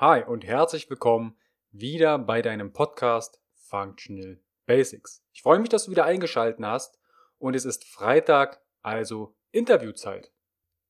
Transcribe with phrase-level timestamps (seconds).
[0.00, 1.36] Hi und herzlich willkommen
[1.72, 5.22] wieder bei deinem Podcast Functional Basics.
[5.34, 6.98] Ich freue mich, dass du wieder eingeschaltet hast
[7.38, 10.32] und es ist Freitag, also Interviewzeit.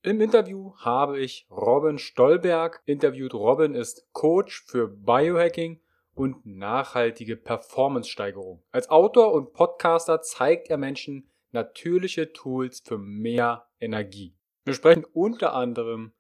[0.02, 3.34] Im Interview habe ich Robin Stolberg interviewt.
[3.34, 5.80] Robin ist Coach für Biohacking
[6.14, 8.62] und nachhaltige Performance-Steigerung.
[8.70, 14.36] Als Autor und Podcaster zeigt er Menschen natürliche Tools für mehr Energie.
[14.64, 16.12] Wir sprechen unter anderem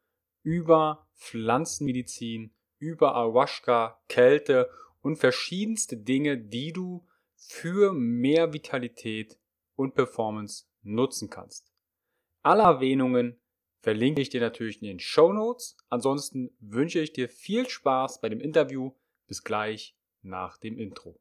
[0.42, 4.68] über Pflanzenmedizin, über Ayahuasca, Kälte
[5.00, 9.38] und verschiedenste Dinge, die du für mehr Vitalität
[9.76, 11.72] und Performance nutzen kannst.
[12.42, 13.40] Alle Erwähnungen
[13.80, 15.76] verlinke ich dir natürlich in den Show Notes.
[15.88, 18.92] Ansonsten wünsche ich dir viel Spaß bei dem Interview.
[19.26, 21.20] Bis gleich nach dem Intro.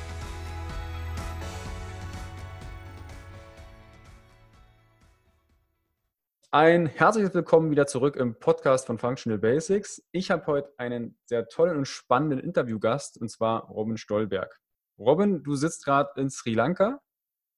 [6.53, 10.03] Ein herzliches Willkommen wieder zurück im Podcast von Functional Basics.
[10.11, 14.59] Ich habe heute einen sehr tollen und spannenden Interviewgast und zwar Robin Stolberg.
[14.99, 16.99] Robin, du sitzt gerade in Sri Lanka,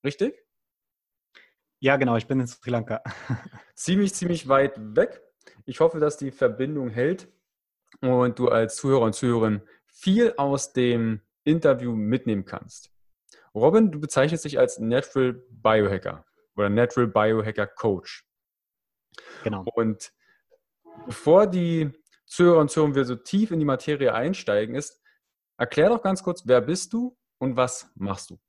[0.03, 0.45] richtig?
[1.79, 3.01] Ja, genau, ich bin in Sri Lanka.
[3.73, 5.23] ziemlich, ziemlich weit weg.
[5.65, 7.27] Ich hoffe, dass die Verbindung hält
[8.01, 12.91] und du als Zuhörer und Zuhörerin viel aus dem Interview mitnehmen kannst.
[13.55, 16.23] Robin, du bezeichnest dich als Natural Biohacker
[16.55, 18.23] oder Natural Biohacker Coach.
[19.43, 19.65] Genau.
[19.75, 20.13] Und
[21.05, 21.91] bevor die
[22.25, 25.01] Zuhörer und Zuhörer wir so tief in die Materie einsteigen, ist,
[25.57, 28.39] erklär doch ganz kurz, wer bist du und was machst du?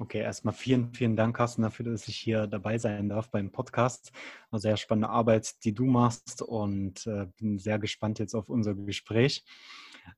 [0.00, 4.12] Okay, erstmal vielen, vielen Dank, Carsten, dafür, dass ich hier dabei sein darf beim Podcast.
[4.50, 8.74] Eine sehr spannende Arbeit, die du machst und äh, bin sehr gespannt jetzt auf unser
[8.74, 9.44] Gespräch.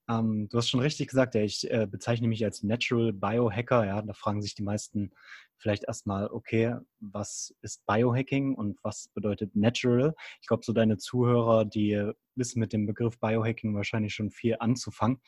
[0.08, 3.86] Ähm, du hast schon richtig gesagt, ja, ich äh, bezeichne mich als Natural Biohacker.
[3.86, 5.12] Ja, da fragen sich die meisten
[5.56, 10.14] vielleicht erstmal, okay, was ist Biohacking und was bedeutet Natural?
[10.40, 15.20] Ich glaube, so deine Zuhörer, die wissen mit dem Begriff Biohacking wahrscheinlich schon viel anzufangen.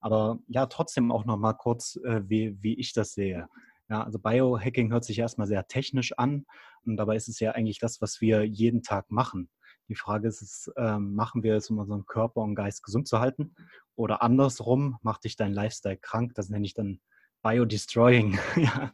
[0.00, 3.48] Aber ja, trotzdem auch noch mal kurz, äh, wie, wie ich das sehe.
[3.88, 6.44] Ja, also Biohacking hört sich erstmal sehr technisch an
[6.84, 9.48] und dabei ist es ja eigentlich das, was wir jeden Tag machen.
[9.88, 13.20] Die Frage ist, ist ähm, machen wir es, um unseren Körper und Geist gesund zu
[13.20, 13.54] halten?
[13.96, 16.34] Oder andersrum, macht dich dein Lifestyle krank?
[16.34, 17.00] Das nenne ich dann
[17.42, 18.38] Biodestroying.
[18.56, 18.92] ja.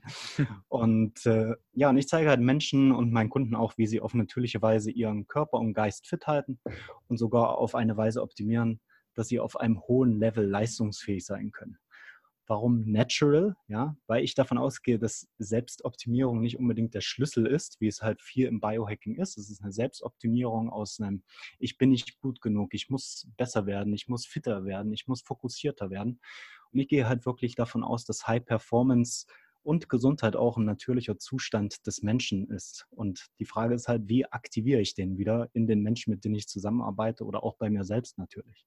[0.68, 4.14] Und äh, ja, und ich zeige halt Menschen und meinen Kunden auch, wie sie auf
[4.14, 6.60] natürliche Weise ihren Körper und Geist fit halten
[7.08, 8.80] und sogar auf eine Weise optimieren,
[9.14, 11.78] dass sie auf einem hohen Level leistungsfähig sein können.
[12.46, 13.56] Warum natural?
[13.68, 18.20] Ja, weil ich davon ausgehe, dass Selbstoptimierung nicht unbedingt der Schlüssel ist, wie es halt
[18.20, 19.38] viel im Biohacking ist.
[19.38, 21.22] Es ist eine Selbstoptimierung aus einem,
[21.58, 25.22] ich bin nicht gut genug, ich muss besser werden, ich muss fitter werden, ich muss
[25.22, 26.20] fokussierter werden.
[26.72, 29.26] Und ich gehe halt wirklich davon aus, dass High Performance
[29.62, 32.86] und Gesundheit auch ein natürlicher Zustand des Menschen ist.
[32.90, 36.34] Und die Frage ist halt, wie aktiviere ich den wieder in den Menschen, mit denen
[36.34, 38.66] ich zusammenarbeite oder auch bei mir selbst natürlich.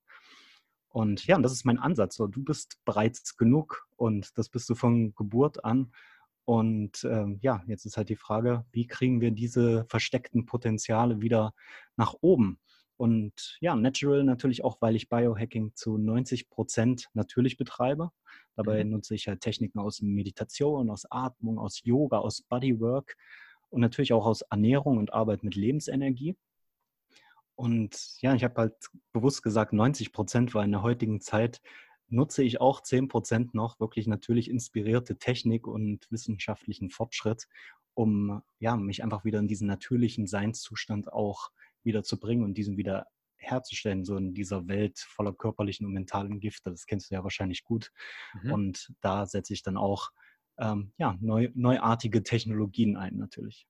[0.96, 2.16] Und ja, und das ist mein Ansatz.
[2.16, 5.92] So, du bist bereits genug und das bist du von Geburt an.
[6.46, 11.54] Und ähm, ja, jetzt ist halt die Frage, wie kriegen wir diese versteckten Potenziale wieder
[11.98, 12.62] nach oben?
[12.96, 18.12] Und ja, Natural natürlich auch, weil ich Biohacking zu 90 Prozent natürlich betreibe.
[18.56, 18.92] Dabei mhm.
[18.92, 23.18] nutze ich halt Techniken aus Meditation, aus Atmung, aus Yoga, aus Bodywork
[23.70, 26.38] und natürlich auch aus Ernährung und Arbeit mit Lebensenergie.
[27.56, 28.76] Und ja, ich habe halt
[29.14, 31.62] bewusst gesagt 90 Prozent, weil in der heutigen Zeit
[32.08, 37.48] nutze ich auch 10 Prozent noch wirklich natürlich inspirierte Technik und wissenschaftlichen Fortschritt,
[37.94, 41.50] um ja, mich einfach wieder in diesen natürlichen Seinszustand auch
[41.84, 43.08] wieder zu bringen und diesen wieder
[43.38, 46.72] herzustellen, so in dieser Welt voller körperlichen und mentalen Gifte.
[46.72, 47.92] Das kennst du ja wahrscheinlich gut.
[48.44, 48.52] Mhm.
[48.52, 50.12] Und da setze ich dann auch
[50.58, 53.68] ähm, ja, neu, neuartige Technologien ein, natürlich.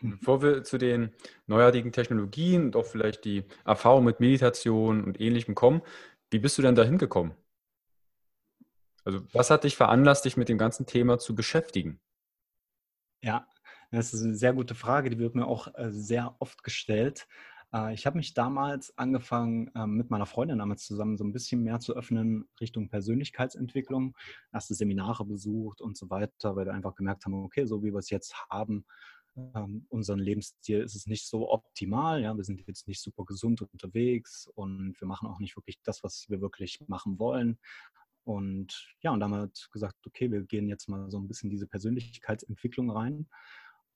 [0.00, 1.12] Bevor wir zu den
[1.46, 5.82] neuartigen Technologien und auch vielleicht die Erfahrung mit Meditation und Ähnlichem kommen,
[6.30, 7.34] wie bist du denn da hingekommen?
[9.04, 12.00] Also, was hat dich veranlasst, dich mit dem ganzen Thema zu beschäftigen?
[13.22, 13.46] Ja,
[13.90, 17.26] Das ist eine sehr gute Frage, die wird mir auch äh, sehr oft gestellt.
[17.72, 21.62] Äh, ich habe mich damals angefangen, ähm, mit meiner Freundin damals zusammen so ein bisschen
[21.62, 24.16] mehr zu öffnen Richtung Persönlichkeitsentwicklung,
[24.52, 27.98] erste Seminare besucht und so weiter, weil wir einfach gemerkt haben, okay, so wie wir
[27.98, 28.84] es jetzt haben,
[29.36, 32.22] ähm, unseren Lebensstil ist es nicht so optimal.
[32.22, 36.02] Ja, wir sind jetzt nicht super gesund unterwegs und wir machen auch nicht wirklich das,
[36.02, 37.58] was wir wirklich machen wollen.
[38.24, 42.90] Und ja, und halt gesagt, okay, wir gehen jetzt mal so ein bisschen diese Persönlichkeitsentwicklung
[42.90, 43.28] rein.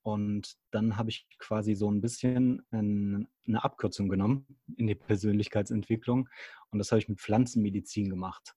[0.03, 4.47] Und dann habe ich quasi so ein bisschen eine Abkürzung genommen
[4.77, 6.29] in die Persönlichkeitsentwicklung.
[6.71, 8.56] Und das habe ich mit Pflanzenmedizin gemacht.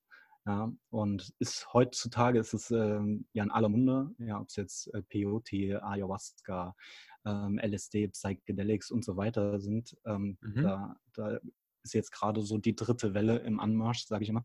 [0.49, 2.99] Ja, und ist heutzutage ist es äh,
[3.33, 6.75] ja in aller Munde, ja, ob es jetzt äh, Peyote, Ayahuasca,
[7.23, 9.95] ähm, LSD, Psychedelics und so weiter sind.
[10.07, 10.63] Ähm, mhm.
[10.63, 11.39] da, da,
[11.83, 14.43] ist jetzt gerade so die dritte Welle im Anmarsch, sage ich immer.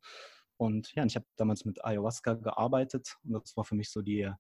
[0.59, 4.31] Und ja, ich habe damals mit Ayahuasca gearbeitet und das war für mich so die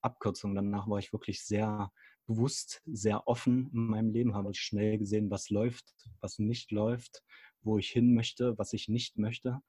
[0.00, 0.56] Abkürzung.
[0.56, 1.92] Danach war ich wirklich sehr
[2.26, 7.22] bewusst, sehr offen in meinem Leben, habe schnell gesehen, was läuft, was nicht läuft,
[7.62, 9.62] wo ich hin möchte, was ich nicht möchte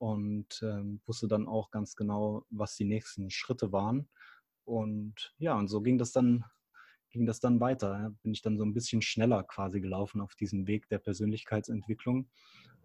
[0.00, 4.08] und ähm, wusste dann auch ganz genau, was die nächsten Schritte waren.
[4.64, 6.42] Und ja, und so ging das dann,
[7.10, 8.14] ging das dann weiter.
[8.22, 12.30] Bin ich dann so ein bisschen schneller quasi gelaufen auf diesem Weg der Persönlichkeitsentwicklung.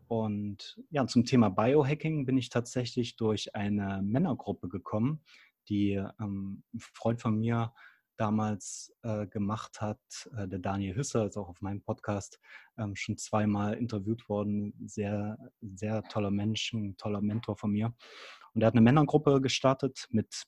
[0.07, 5.23] Und ja, zum Thema Biohacking bin ich tatsächlich durch eine Männergruppe gekommen,
[5.69, 7.73] die ähm, ein Freund von mir
[8.17, 9.99] damals äh, gemacht hat.
[10.35, 12.39] Äh, der Daniel Hüsser ist auch auf meinem Podcast
[12.77, 14.73] ähm, schon zweimal interviewt worden.
[14.85, 17.93] Sehr, sehr toller Mensch, ein toller Mentor von mir.
[18.53, 20.45] Und er hat eine Männergruppe gestartet mit,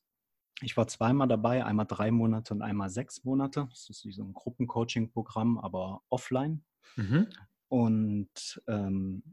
[0.62, 3.68] ich war zweimal dabei, einmal drei Monate und einmal sechs Monate.
[3.70, 6.64] Das ist wie so ein Gruppencoaching-Programm, aber offline.
[6.96, 7.28] Mhm.
[7.68, 9.24] Und ähm,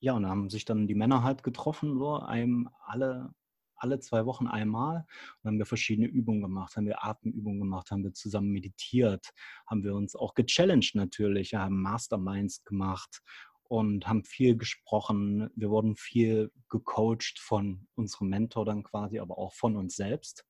[0.00, 3.34] ja, und da haben sich dann die Männer halt getroffen, so einem alle
[3.80, 5.06] alle zwei Wochen einmal
[5.42, 9.30] und haben wir verschiedene Übungen gemacht, haben wir Atemübungen gemacht, haben wir zusammen meditiert,
[9.66, 13.22] haben wir uns auch gechallenged natürlich, haben Masterminds gemacht
[13.64, 15.48] und haben viel gesprochen.
[15.54, 20.44] Wir wurden viel gecoacht von unserem Mentor dann quasi, aber auch von uns selbst.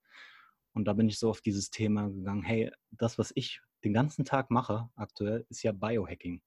[0.72, 4.24] Und da bin ich so auf dieses Thema gegangen, hey, das, was ich den ganzen
[4.24, 6.42] Tag mache aktuell, ist ja Biohacking.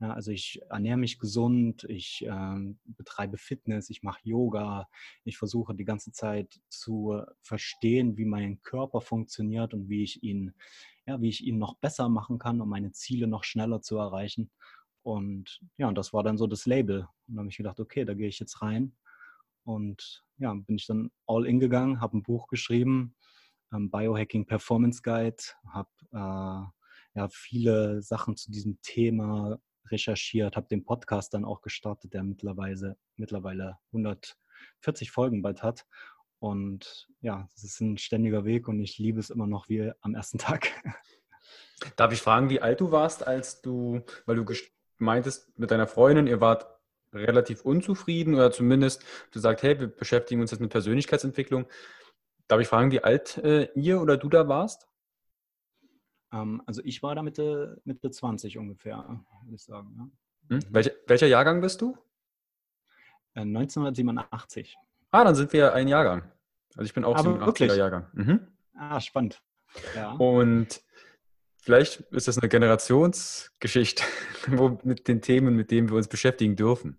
[0.00, 4.88] Ja, also ich ernähre mich gesund, ich äh, betreibe Fitness, ich mache Yoga,
[5.24, 10.54] ich versuche die ganze Zeit zu verstehen, wie mein Körper funktioniert und wie ich ihn,
[11.06, 14.50] ja, wie ich ihn noch besser machen kann, um meine Ziele noch schneller zu erreichen.
[15.02, 17.06] Und ja, und das war dann so das Label.
[17.28, 18.96] Und da habe ich gedacht, okay, da gehe ich jetzt rein.
[19.64, 23.14] Und ja, bin ich dann all in gegangen, habe ein Buch geschrieben,
[23.70, 30.84] ähm, Biohacking Performance Guide, habe äh, ja, viele Sachen zu diesem Thema recherchiert, habe den
[30.84, 35.86] Podcast dann auch gestartet, der mittlerweile, mittlerweile 140 Folgen bald hat.
[36.38, 40.14] Und ja, es ist ein ständiger Weg und ich liebe es immer noch wie am
[40.14, 40.70] ersten Tag.
[41.96, 44.44] Darf ich fragen, wie alt du warst, als du, weil du
[44.98, 46.66] meintest mit deiner Freundin, ihr wart
[47.12, 51.66] relativ unzufrieden oder zumindest du sagst, hey, wir beschäftigen uns jetzt mit Persönlichkeitsentwicklung.
[52.48, 54.89] Darf ich fragen, wie alt äh, ihr oder du da warst?
[56.32, 58.98] Ähm, also ich war da Mitte, Mitte 20 ungefähr,
[59.44, 59.94] würde ich sagen.
[59.96, 60.56] Ja.
[60.56, 60.62] Hm?
[60.70, 61.96] Welche, welcher Jahrgang bist du?
[63.34, 64.74] 1987.
[64.74, 64.76] Äh,
[65.12, 66.30] ah, dann sind wir ein Jahrgang.
[66.76, 68.06] Also ich bin auch Aber 87er Jahrgang.
[68.12, 68.46] Mhm.
[68.74, 69.42] Ah, spannend.
[69.94, 70.12] Ja.
[70.12, 70.82] Und
[71.58, 74.02] vielleicht ist das eine Generationsgeschichte
[74.48, 76.98] wo, mit den Themen, mit denen wir uns beschäftigen dürfen.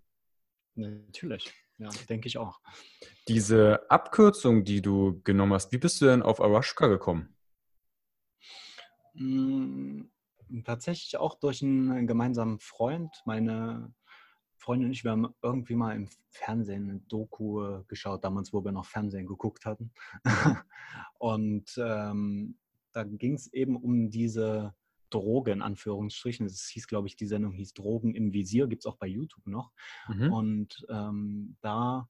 [0.74, 2.60] Natürlich, ja, denke ich auch.
[3.28, 7.36] Diese Abkürzung, die du genommen hast, wie bist du denn auf Arashka gekommen?
[9.14, 10.10] Hm,
[10.64, 13.10] tatsächlich auch durch einen gemeinsamen Freund.
[13.24, 13.94] Meine
[14.58, 18.64] Freundin und ich, wir haben irgendwie mal im Fernsehen eine Doku äh, geschaut, damals, wo
[18.64, 19.92] wir noch Fernsehen geguckt hatten.
[21.18, 22.58] und ähm,
[22.92, 24.74] da ging es eben um diese
[25.10, 26.46] Droge in Anführungsstrichen.
[26.46, 29.46] Es hieß, glaube ich, die Sendung hieß Drogen im Visier, gibt es auch bei YouTube
[29.46, 29.72] noch.
[30.08, 30.32] Mhm.
[30.32, 32.08] Und ähm, da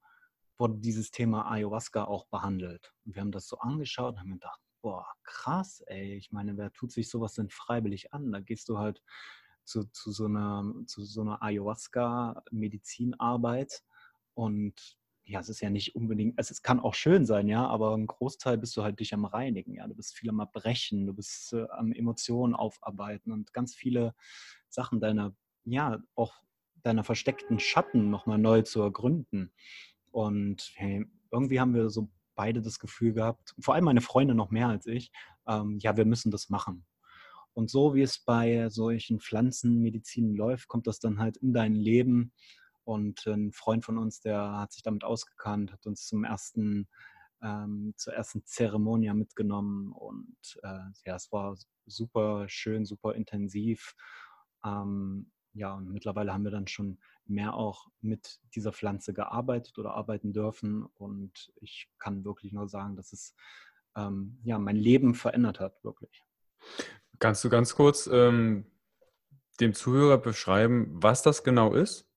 [0.58, 2.92] wurde dieses Thema Ayahuasca auch behandelt.
[3.04, 6.16] Und wir haben das so angeschaut und haben gedacht, boah, krass, ey.
[6.16, 8.30] Ich meine, wer tut sich sowas denn freiwillig an?
[8.32, 9.02] Da gehst du halt
[9.64, 13.82] zu, zu so einer, zu so einer Ayahuasca-Medizinarbeit
[14.34, 17.94] und ja, es ist ja nicht unbedingt, also es kann auch schön sein, ja, aber
[17.96, 19.86] ein Großteil bist du halt dich am Reinigen, ja.
[19.86, 24.14] Du bist viel am Erbrechen, du bist äh, am Emotionen aufarbeiten und ganz viele
[24.68, 25.34] Sachen deiner,
[25.64, 26.34] ja, auch
[26.82, 29.52] deiner versteckten Schatten nochmal neu zu ergründen.
[30.10, 34.50] Und hey, irgendwie haben wir so beide das Gefühl gehabt, vor allem meine Freunde noch
[34.50, 35.10] mehr als ich,
[35.46, 36.84] ähm, ja, wir müssen das machen.
[37.54, 42.32] Und so wie es bei solchen Pflanzenmedizinen läuft, kommt das dann halt in dein Leben.
[42.84, 46.88] Und ein Freund von uns, der hat sich damit ausgekannt, hat uns zum ersten
[47.42, 53.94] ähm, zur ersten Zeremonie mitgenommen und äh, ja, es war super schön, super intensiv.
[54.64, 59.94] Ähm, ja, und mittlerweile haben wir dann schon mehr auch mit dieser Pflanze gearbeitet oder
[59.94, 60.84] arbeiten dürfen.
[60.94, 63.34] Und ich kann wirklich nur sagen, dass es
[63.96, 66.22] ähm, ja, mein Leben verändert hat, wirklich.
[67.18, 68.66] Kannst du ganz kurz ähm,
[69.60, 72.08] dem Zuhörer beschreiben, was das genau ist?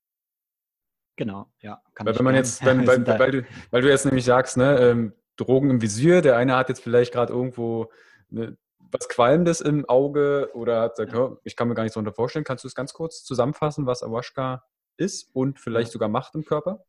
[1.18, 1.82] Genau, ja.
[1.98, 5.14] weil, wenn man jetzt, wenn, weil, weil, du, weil du jetzt nämlich sagst, ne, ähm,
[5.38, 7.92] Drogen im Visier, der eine hat jetzt vielleicht gerade irgendwo
[8.32, 11.38] eine, was Qualmendes im Auge oder hat gesagt, ja.
[11.44, 12.46] ich kann mir gar nichts darunter vorstellen.
[12.46, 14.64] Kannst du es ganz kurz zusammenfassen, was Ayahuasca
[14.98, 16.86] ist und vielleicht sogar macht im Körper?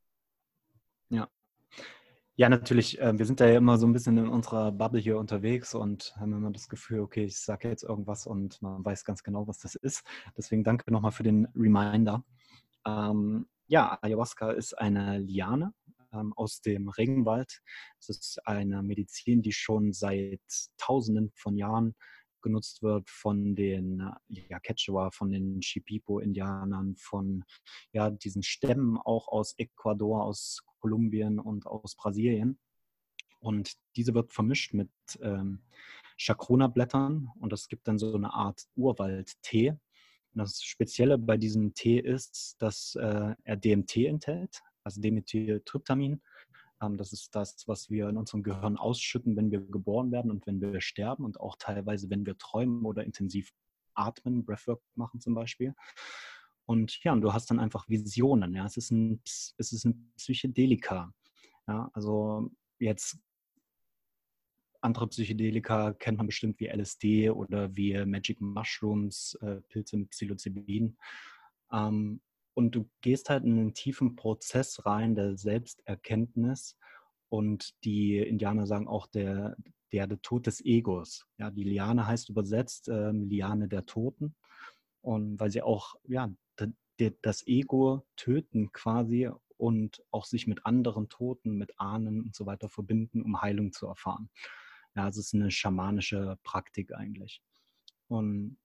[1.11, 1.29] Ja.
[2.39, 3.01] Ja, natürlich.
[3.01, 6.15] Äh, wir sind da ja immer so ein bisschen in unserer Bubble hier unterwegs und
[6.17, 9.59] haben immer das Gefühl, okay, ich sage jetzt irgendwas und man weiß ganz genau, was
[9.59, 10.05] das ist.
[10.37, 12.25] Deswegen danke nochmal für den Reminder.
[12.87, 15.73] Ähm, ja, Ayahuasca ist eine Liane
[16.13, 17.63] ähm, aus dem Regenwald.
[17.99, 20.41] Es ist eine Medizin, die schon seit
[20.77, 21.95] Tausenden von Jahren
[22.43, 27.45] genutzt wird von den ja, Quechua, von den Shipipo-Indianern, von
[27.93, 32.59] ja, diesen Stämmen auch aus Ecuador, aus Kolumbien und aus Brasilien.
[33.40, 34.90] Und diese wird vermischt mit
[35.21, 35.62] ähm,
[36.19, 39.75] Chacrona-Blättern und es gibt dann so eine Art Urwald-Tee.
[40.35, 46.21] Das Spezielle bei diesem Tee ist, dass äh, er DMT enthält, also Dimethyltryptamin.
[46.83, 50.47] Ähm, das ist das, was wir in unserem Gehirn ausschütten, wenn wir geboren werden und
[50.47, 53.52] wenn wir sterben und auch teilweise, wenn wir träumen oder intensiv
[53.95, 55.75] atmen, Breathwork machen zum Beispiel.
[56.66, 58.54] Und ja, und du hast dann einfach Visionen.
[58.54, 61.12] Ja, es ist ein, es ist ein Psychedelika.
[61.68, 63.18] Ja, also jetzt
[64.80, 70.97] andere Psychedelika kennt man bestimmt wie LSD oder wie Magic Mushrooms, äh, Pilze mit Psilocybin.
[71.73, 72.21] Ähm,
[72.57, 76.79] und du gehst halt in einen tiefen Prozess rein der Selbsterkenntnis.
[77.29, 79.57] Und die Indianer sagen auch der,
[79.93, 81.27] der, der Tod des Egos.
[81.37, 84.35] Ja, die Liane heißt übersetzt ähm, Liane der Toten.
[85.03, 86.33] Und weil sie auch ja,
[87.21, 92.71] das Ego töten quasi und auch sich mit anderen Toten, mit Ahnen und so weiter
[92.71, 94.31] verbinden, um Heilung zu erfahren.
[94.95, 97.43] Ja, es ist eine schamanische Praktik eigentlich.
[98.09, 98.57] Und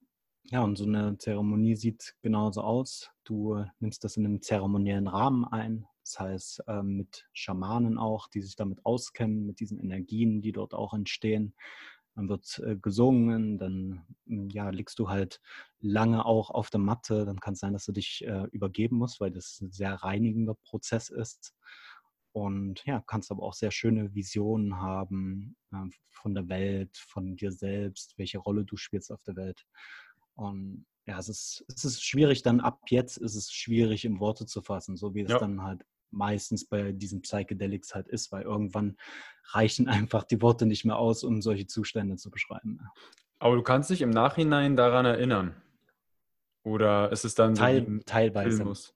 [0.44, 3.10] ja, und so eine Zeremonie sieht genauso aus.
[3.24, 8.42] Du nimmst das in einem zeremoniellen Rahmen ein, das heißt ähm, mit Schamanen auch, die
[8.42, 11.54] sich damit auskennen, mit diesen Energien, die dort auch entstehen.
[12.14, 15.40] Dann wird äh, gesungen, dann hm, ja, liegst du halt
[15.80, 17.24] lange auch auf der Matte.
[17.24, 20.54] Dann kann es sein, dass du dich äh, übergeben musst, weil das ein sehr reinigender
[20.54, 21.54] Prozess ist.
[22.32, 27.52] Und ja, kannst aber auch sehr schöne Visionen haben äh, von der Welt, von dir
[27.52, 29.66] selbst, welche Rolle du spielst auf der Welt.
[30.34, 34.46] Und ja, es ist, es ist schwierig, dann ab jetzt ist es schwierig in Worte
[34.46, 35.38] zu fassen, so wie es ja.
[35.38, 38.96] dann halt meistens bei diesen Psychedelics halt ist, weil irgendwann
[39.50, 42.80] reichen einfach die Worte nicht mehr aus, um solche Zustände zu beschreiben.
[43.38, 45.56] Aber du kannst dich im Nachhinein daran erinnern.
[46.64, 48.58] Oder ist es dann Teil, so teilweise?
[48.58, 48.94] Filmus?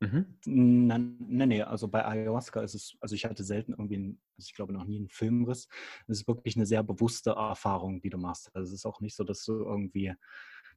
[0.00, 0.38] Mhm.
[0.46, 1.16] Nein,
[1.48, 4.72] nee, also bei Ayahuasca ist es, also ich hatte selten irgendwie, einen, also ich glaube
[4.72, 5.66] noch nie einen Filmriss.
[6.06, 8.54] Es ist wirklich eine sehr bewusste Erfahrung, die du machst.
[8.54, 10.14] Also es ist auch nicht so, dass du irgendwie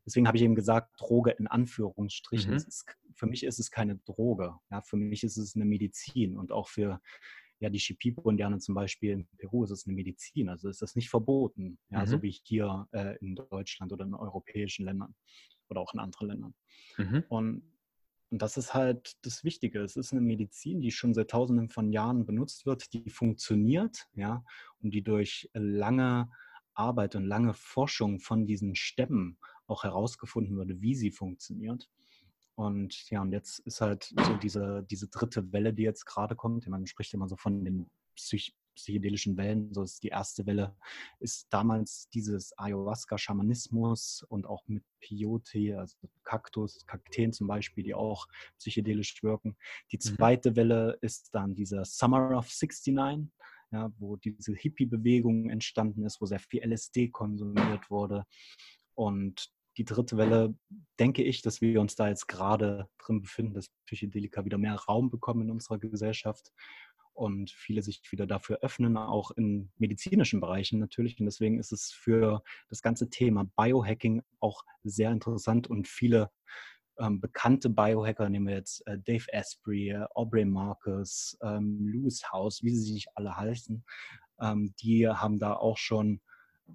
[0.06, 2.52] Deswegen habe ich eben gesagt, Droge in Anführungsstrichen.
[2.52, 2.58] Mhm.
[2.58, 4.56] Ist, für mich ist es keine Droge.
[4.70, 7.00] Ja, für mich ist es eine Medizin und auch für
[7.60, 10.50] ja, die Shipibo-Indianer zum Beispiel in Peru ist es eine Medizin.
[10.50, 12.08] Also ist das nicht verboten, ja, mhm.
[12.08, 15.16] so wie hier äh, in Deutschland oder in europäischen Ländern
[15.70, 16.56] oder auch in anderen Ländern.
[16.98, 17.24] Mhm.
[17.30, 17.64] Und,
[18.32, 19.82] und das ist halt das Wichtige.
[19.82, 24.44] Es ist eine Medizin, die schon seit Tausenden von Jahren benutzt wird, die funktioniert, ja,
[24.80, 26.32] und die durch lange
[26.74, 29.38] Arbeit und lange Forschung von diesen Stämmen
[29.72, 31.90] auch herausgefunden wurde, wie sie funktioniert.
[32.56, 36.68] Und ja, und jetzt ist halt so diese, diese dritte Welle, die jetzt gerade kommt.
[36.68, 39.74] Man spricht immer so von den Psych psychedelischen Wellen.
[39.74, 40.76] So ist die erste Welle
[41.20, 48.28] ist damals dieses Ayahuasca-Schamanismus und auch mit Peyote, also Kaktus, Kakteen zum Beispiel, die auch
[48.58, 49.58] psychedelisch wirken.
[49.92, 50.02] Die mhm.
[50.02, 50.56] zweite mhm.
[50.56, 53.30] Welle ist dann dieser Summer of 69,
[53.72, 58.26] ja, wo diese Hippie-Bewegung entstanden ist, wo sehr viel LSD konsumiert wurde.
[58.96, 60.56] Und die dritte Welle,
[61.00, 65.10] denke ich, dass wir uns da jetzt gerade drin befinden, dass Psychedelika wieder mehr Raum
[65.10, 66.52] bekommen in unserer Gesellschaft
[67.14, 71.20] und viele sich wieder dafür öffnen, auch in medizinischen Bereichen natürlich.
[71.20, 76.32] Und deswegen ist es für das ganze Thema Biohacking auch sehr interessant und viele
[77.00, 82.64] ähm, bekannte Biohacker, nehmen wir jetzt äh, Dave Asprey, äh, Aubrey Marcus, ähm, Lewis House,
[82.64, 83.84] wie sie sich alle heißen,
[84.42, 86.22] ähm, die haben da auch schon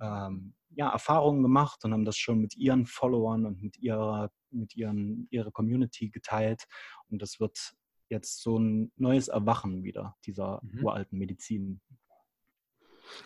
[0.01, 4.77] ähm, ja, Erfahrungen gemacht und haben das schon mit ihren Followern und mit ihrer, mit
[4.77, 6.65] ihren, ihrer Community geteilt.
[7.09, 7.75] Und das wird
[8.09, 10.85] jetzt so ein neues Erwachen wieder dieser mhm.
[10.85, 11.81] uralten Medizin.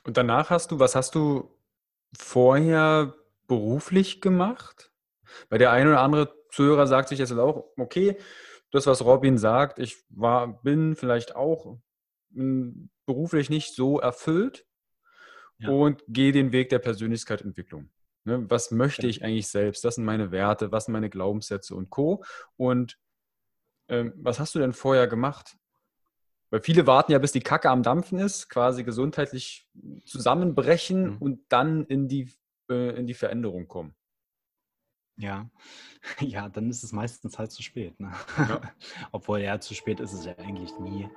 [0.05, 1.51] Und danach hast du, was hast du
[2.17, 3.15] vorher
[3.47, 4.93] beruflich gemacht?
[5.49, 8.17] Weil der eine oder andere Zuhörer sagt sich jetzt auch, okay,
[8.71, 11.79] das, was Robin sagt, ich war, bin vielleicht auch
[12.33, 14.67] hm, beruflich nicht so erfüllt
[15.61, 15.71] ja.
[15.71, 17.91] und gehe den Weg der Persönlichkeitsentwicklung.
[18.25, 19.85] Ne, was möchte ich eigentlich selbst?
[19.85, 22.23] Das sind meine Werte, was sind meine Glaubenssätze und Co.
[22.57, 22.99] Und
[23.89, 25.57] ähm, was hast du denn vorher gemacht?
[26.51, 29.69] Weil viele warten ja, bis die Kacke am Dampfen ist, quasi gesundheitlich
[30.05, 31.17] zusammenbrechen mhm.
[31.19, 32.31] und dann in die,
[32.71, 33.95] äh, in die Veränderung kommen.
[35.17, 35.51] Ja,
[36.21, 37.99] ja, dann ist es meistens halt zu spät.
[38.01, 38.13] Ne?
[38.37, 38.61] Ja.
[39.13, 41.09] Obwohl ja, zu spät ist es ja eigentlich nie.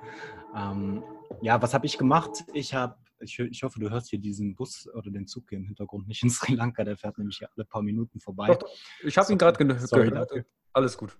[0.54, 1.02] Ähm,
[1.42, 2.44] ja, was habe ich gemacht?
[2.52, 5.64] Ich habe ich, ich, hoffe, du hörst hier diesen Bus oder den Zug hier im
[5.64, 6.84] Hintergrund nicht in Sri Lanka.
[6.84, 8.54] Der fährt nämlich hier alle paar Minuten vorbei.
[8.54, 8.68] Doch,
[9.02, 9.92] ich habe ihn gerade ge gehört.
[9.92, 10.44] Dafür.
[10.72, 11.16] Alles gut.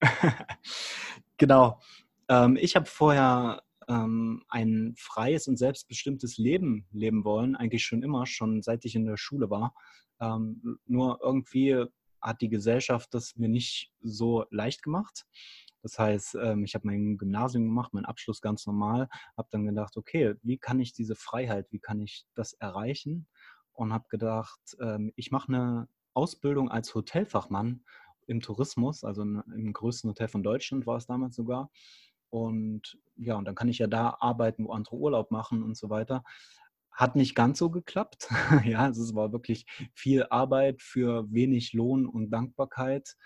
[1.36, 1.80] genau.
[2.28, 8.26] Ähm, ich habe vorher ähm, ein freies und selbstbestimmtes Leben leben wollen, eigentlich schon immer,
[8.26, 9.74] schon seit ich in der Schule war.
[10.20, 11.84] Ähm, nur irgendwie
[12.20, 15.26] hat die Gesellschaft das mir nicht so leicht gemacht.
[15.84, 19.98] Das heißt, ähm, ich habe mein Gymnasium gemacht, meinen Abschluss ganz normal, habe dann gedacht,
[19.98, 23.28] okay, wie kann ich diese Freiheit, wie kann ich das erreichen?
[23.74, 27.84] Und habe gedacht, ähm, ich mache eine Ausbildung als Hotelfachmann
[28.26, 31.70] im Tourismus, also im größten Hotel von Deutschland war es damals sogar.
[32.30, 35.90] Und ja, und dann kann ich ja da arbeiten, wo andere Urlaub machen und so
[35.90, 36.24] weiter.
[36.92, 38.30] Hat nicht ganz so geklappt.
[38.64, 43.18] ja, also es war wirklich viel Arbeit für wenig Lohn und Dankbarkeit.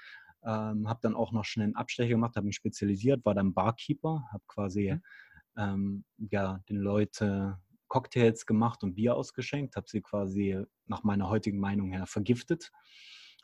[0.49, 4.27] Ähm, habe dann auch noch schnell einen Abstecher gemacht, habe mich spezialisiert, war dann Barkeeper,
[4.33, 5.03] habe quasi mhm.
[5.59, 7.57] ähm, ja, den Leuten
[7.89, 12.71] Cocktails gemacht und Bier ausgeschenkt, habe sie quasi nach meiner heutigen Meinung her vergiftet.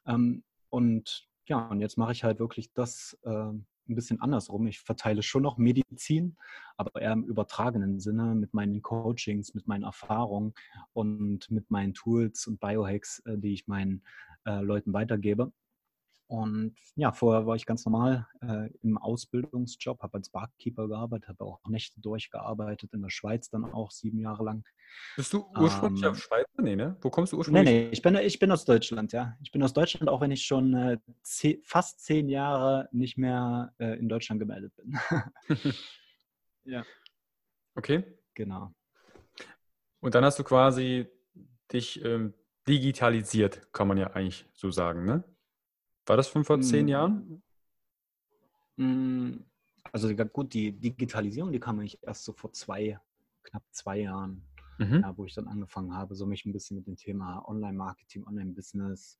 [0.07, 4.67] Ähm, und ja, und jetzt mache ich halt wirklich das äh, ein bisschen andersrum.
[4.67, 6.39] Ich verteile schon noch Medizin,
[6.79, 10.55] aber eher im übertragenen Sinne mit meinen Coachings, mit meinen Erfahrungen
[10.95, 14.03] und mit meinen Tools und Biohacks, äh, die ich meinen
[14.47, 15.53] äh, Leuten weitergebe.
[16.27, 21.45] Und ja, vorher war ich ganz normal äh, im Ausbildungsjob, habe als Barkeeper gearbeitet, habe
[21.45, 24.65] auch Nächte durchgearbeitet, in der Schweiz dann auch sieben Jahre lang.
[25.17, 26.63] Bist du ursprünglich ähm, auf Schweizer?
[26.63, 26.97] Nee, ne?
[27.03, 27.65] Wo kommst du ursprünglich?
[27.65, 29.37] Nee, nee, ich bin, ich bin aus Deutschland, ja.
[29.43, 33.75] Ich bin aus Deutschland, auch wenn ich schon äh, zehn, fast zehn Jahre nicht mehr
[33.79, 34.99] äh, in Deutschland gemeldet bin.
[36.65, 36.85] ja.
[37.75, 38.05] Okay.
[38.35, 38.73] Genau.
[40.01, 41.07] Und dann hast du quasi
[41.73, 42.35] dich ähm,
[42.67, 45.25] digitalisiert, kann man ja eigentlich so sagen, ne?
[46.07, 46.89] War das von vor zehn hm.
[46.89, 47.43] Jahren?
[48.77, 49.45] Hm,
[49.93, 52.99] also gut, die Digitalisierung, die kam eigentlich erst so vor zwei,
[53.43, 54.47] knapp zwei Jahren,
[54.79, 55.01] mhm.
[55.03, 59.19] ja, wo ich dann angefangen habe, so mich ein bisschen mit dem Thema Online-Marketing, Online-Business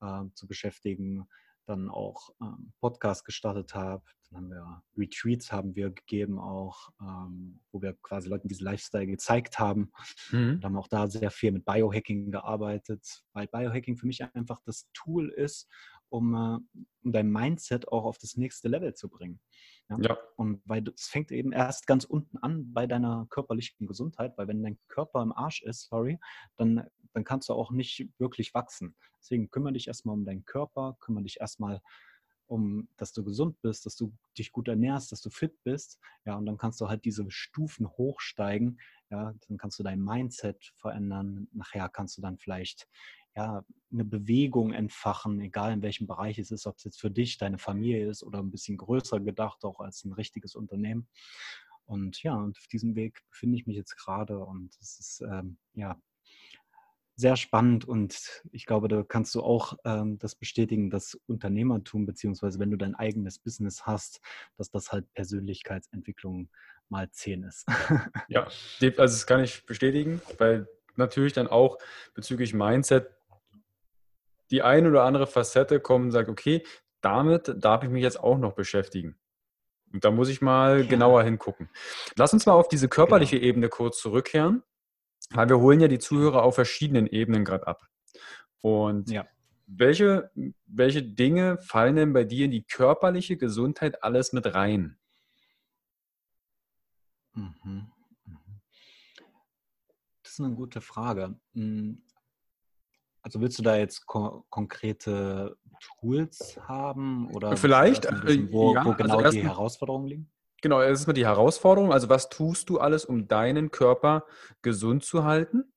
[0.00, 1.26] äh, zu beschäftigen,
[1.66, 4.04] dann auch ähm, Podcast gestartet habe.
[4.30, 9.06] Dann haben wir Retreats haben wir gegeben auch, ähm, wo wir quasi Leuten diesen Lifestyle
[9.06, 9.92] gezeigt haben.
[10.30, 10.54] Mhm.
[10.54, 14.88] Und haben auch da sehr viel mit Biohacking gearbeitet, weil Biohacking für mich einfach das
[14.92, 15.68] Tool ist,
[16.14, 16.58] um, äh,
[17.02, 19.40] um dein Mindset auch auf das nächste Level zu bringen.
[19.90, 19.98] Ja?
[20.00, 20.18] ja.
[20.36, 24.62] Und weil es fängt eben erst ganz unten an bei deiner körperlichen Gesundheit, weil wenn
[24.62, 26.18] dein Körper im Arsch ist, sorry,
[26.56, 28.94] dann, dann kannst du auch nicht wirklich wachsen.
[29.20, 31.82] Deswegen kümmere dich erstmal um deinen Körper, kümmere dich erstmal
[32.46, 35.98] um, dass du gesund bist, dass du dich gut ernährst, dass du fit bist.
[36.26, 38.78] Ja, und dann kannst du halt diese Stufen hochsteigen.
[39.10, 41.48] Ja, dann kannst du dein Mindset verändern.
[41.52, 42.86] Nachher kannst du dann vielleicht
[43.36, 47.38] ja, eine Bewegung entfachen, egal in welchem Bereich es ist, ob es jetzt für dich,
[47.38, 51.08] deine Familie ist oder ein bisschen größer gedacht, auch als ein richtiges Unternehmen.
[51.86, 55.58] Und ja, und auf diesem Weg befinde ich mich jetzt gerade und es ist ähm,
[55.74, 56.00] ja
[57.16, 62.58] sehr spannend und ich glaube, da kannst du auch ähm, das bestätigen, dass Unternehmertum, beziehungsweise
[62.58, 64.20] wenn du dein eigenes Business hast,
[64.56, 66.48] dass das halt Persönlichkeitsentwicklung
[66.88, 67.66] mal zehn ist.
[68.28, 70.66] ja, also das kann ich bestätigen, weil
[70.96, 71.78] natürlich dann auch
[72.14, 73.08] bezüglich Mindset
[74.54, 76.64] die eine oder andere Facette kommt und sagt, okay,
[77.00, 79.18] damit darf ich mich jetzt auch noch beschäftigen.
[79.92, 80.86] Und da muss ich mal ja.
[80.86, 81.68] genauer hingucken.
[82.14, 83.48] Lass uns mal auf diese körperliche genau.
[83.48, 84.62] Ebene kurz zurückkehren,
[85.30, 87.88] weil wir holen ja die Zuhörer auf verschiedenen Ebenen gerade ab.
[88.60, 89.26] Und ja.
[89.66, 90.30] welche,
[90.66, 94.98] welche Dinge fallen denn bei dir in die körperliche Gesundheit alles mit rein?
[97.32, 97.54] Mhm.
[97.64, 97.86] mhm.
[100.22, 101.34] Das ist eine gute Frage.
[103.24, 105.56] Also willst du da jetzt ko konkrete
[105.98, 110.30] Tools haben oder vielleicht, wissen, wo, ja, wo, also genau also die Herausforderungen liegen?
[110.60, 111.90] Genau, es ist mal die Herausforderung.
[111.90, 114.26] Also was tust du alles, um deinen Körper
[114.60, 115.72] gesund zu halten?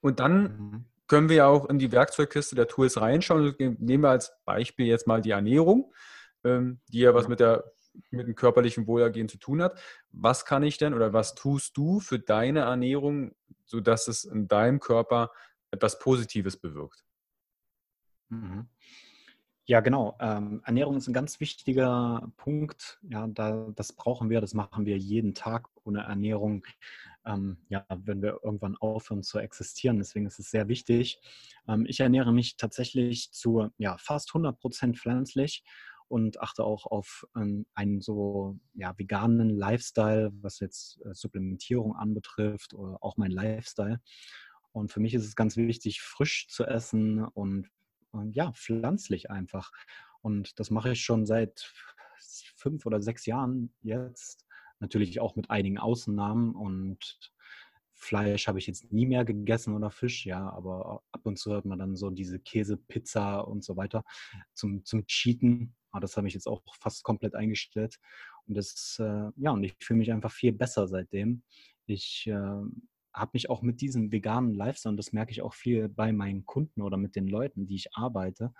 [0.00, 0.84] Und dann mhm.
[1.08, 3.54] können wir ja auch in die Werkzeugkiste der Tools reinschauen.
[3.58, 5.92] Nehmen wir als Beispiel jetzt mal die Ernährung,
[6.42, 7.64] ähm, die ja was mit der
[8.10, 9.78] mit dem körperlichen Wohlergehen zu tun hat.
[10.10, 13.34] Was kann ich denn oder was tust du für deine Ernährung,
[13.66, 15.30] sodass es in deinem Körper
[15.72, 17.04] etwas Positives bewirkt?
[18.28, 18.68] Mhm.
[19.64, 20.16] Ja, genau.
[20.20, 22.98] Ähm, Ernährung ist ein ganz wichtiger Punkt.
[23.02, 25.68] Ja, da, das brauchen wir, das machen wir jeden Tag.
[25.84, 26.64] Ohne Ernährung,
[27.24, 29.98] ähm, ja, wenn wir irgendwann aufhören zu existieren.
[29.98, 31.20] Deswegen ist es sehr wichtig.
[31.68, 35.62] Ähm, ich ernähre mich tatsächlich zu ja, fast 100 Prozent pflanzlich
[36.08, 42.74] und achte auch auf ähm, einen so ja, veganen Lifestyle, was jetzt äh, Supplementierung anbetrifft
[42.74, 44.00] oder auch mein Lifestyle.
[44.72, 47.70] Und für mich ist es ganz wichtig, frisch zu essen und
[48.32, 49.72] ja, pflanzlich einfach.
[50.20, 51.72] Und das mache ich schon seit
[52.56, 54.46] fünf oder sechs Jahren jetzt.
[54.80, 57.32] Natürlich auch mit einigen Ausnahmen und
[57.94, 61.66] Fleisch habe ich jetzt nie mehr gegessen oder Fisch, ja, aber ab und zu hört
[61.66, 64.04] man dann so diese Käsepizza und so weiter
[64.54, 65.76] zum, zum Cheaten.
[65.92, 68.00] Aber das habe ich jetzt auch fast komplett eingestellt.
[68.48, 71.44] Und das, äh, ja, und ich fühle mich einfach viel besser seitdem.
[71.86, 72.62] Ich äh,
[73.14, 76.46] habe mich auch mit diesem veganen Lifestyle, und das merke ich auch viel bei meinen
[76.46, 78.52] Kunden oder mit den Leuten, die ich arbeite,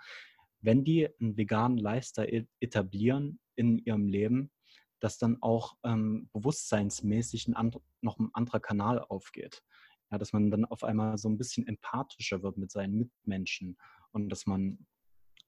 [0.61, 4.51] wenn die einen veganen Lifestyle etablieren in ihrem Leben,
[4.99, 9.61] dass dann auch ähm, bewusstseinsmäßig ein and, noch ein anderer Kanal aufgeht.
[10.09, 13.77] Ja, dass man dann auf einmal so ein bisschen empathischer wird mit seinen Mitmenschen
[14.11, 14.85] und dass man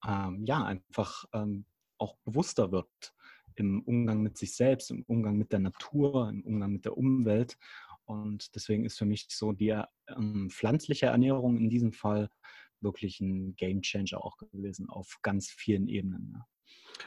[0.05, 1.65] ähm, ja einfach ähm,
[1.97, 3.13] auch bewusster wird
[3.55, 7.57] im Umgang mit sich selbst, im Umgang mit der Natur, im Umgang mit der Umwelt
[8.05, 12.29] und deswegen ist für mich so die ähm, pflanzliche Ernährung in diesem Fall
[12.81, 16.33] wirklich ein Game Changer auch gewesen auf ganz vielen Ebenen.
[16.33, 16.45] Ja.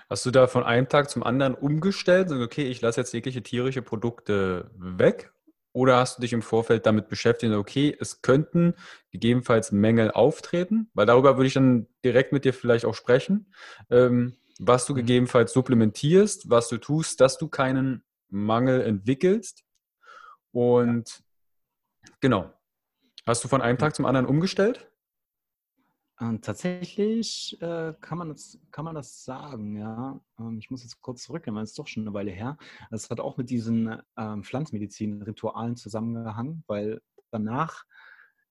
[0.09, 2.31] Hast du da von einem Tag zum anderen umgestellt?
[2.31, 5.33] Also, okay, ich lasse jetzt jegliche tierische Produkte weg?
[5.73, 8.75] Oder hast du dich im Vorfeld damit beschäftigt, okay, es könnten
[9.11, 10.91] gegebenenfalls Mängel auftreten?
[10.95, 13.53] Weil darüber würde ich dann direkt mit dir vielleicht auch sprechen,
[13.91, 14.99] ähm, was du mhm.
[14.99, 19.65] gegebenenfalls supplementierst, was du tust, dass du keinen Mangel entwickelst
[20.53, 21.23] und
[22.21, 22.53] genau.
[23.27, 24.91] Hast du von einem Tag zum anderen umgestellt?
[26.21, 30.21] Ähm, tatsächlich äh, kann, man das, kann man das sagen, ja.
[30.39, 32.57] Ähm, ich muss jetzt kurz zurückgehen, weil es ist doch schon eine Weile her.
[32.91, 37.85] Es hat auch mit diesen ähm, Pflanzenmedizin-Ritualen zusammengehangen, weil danach,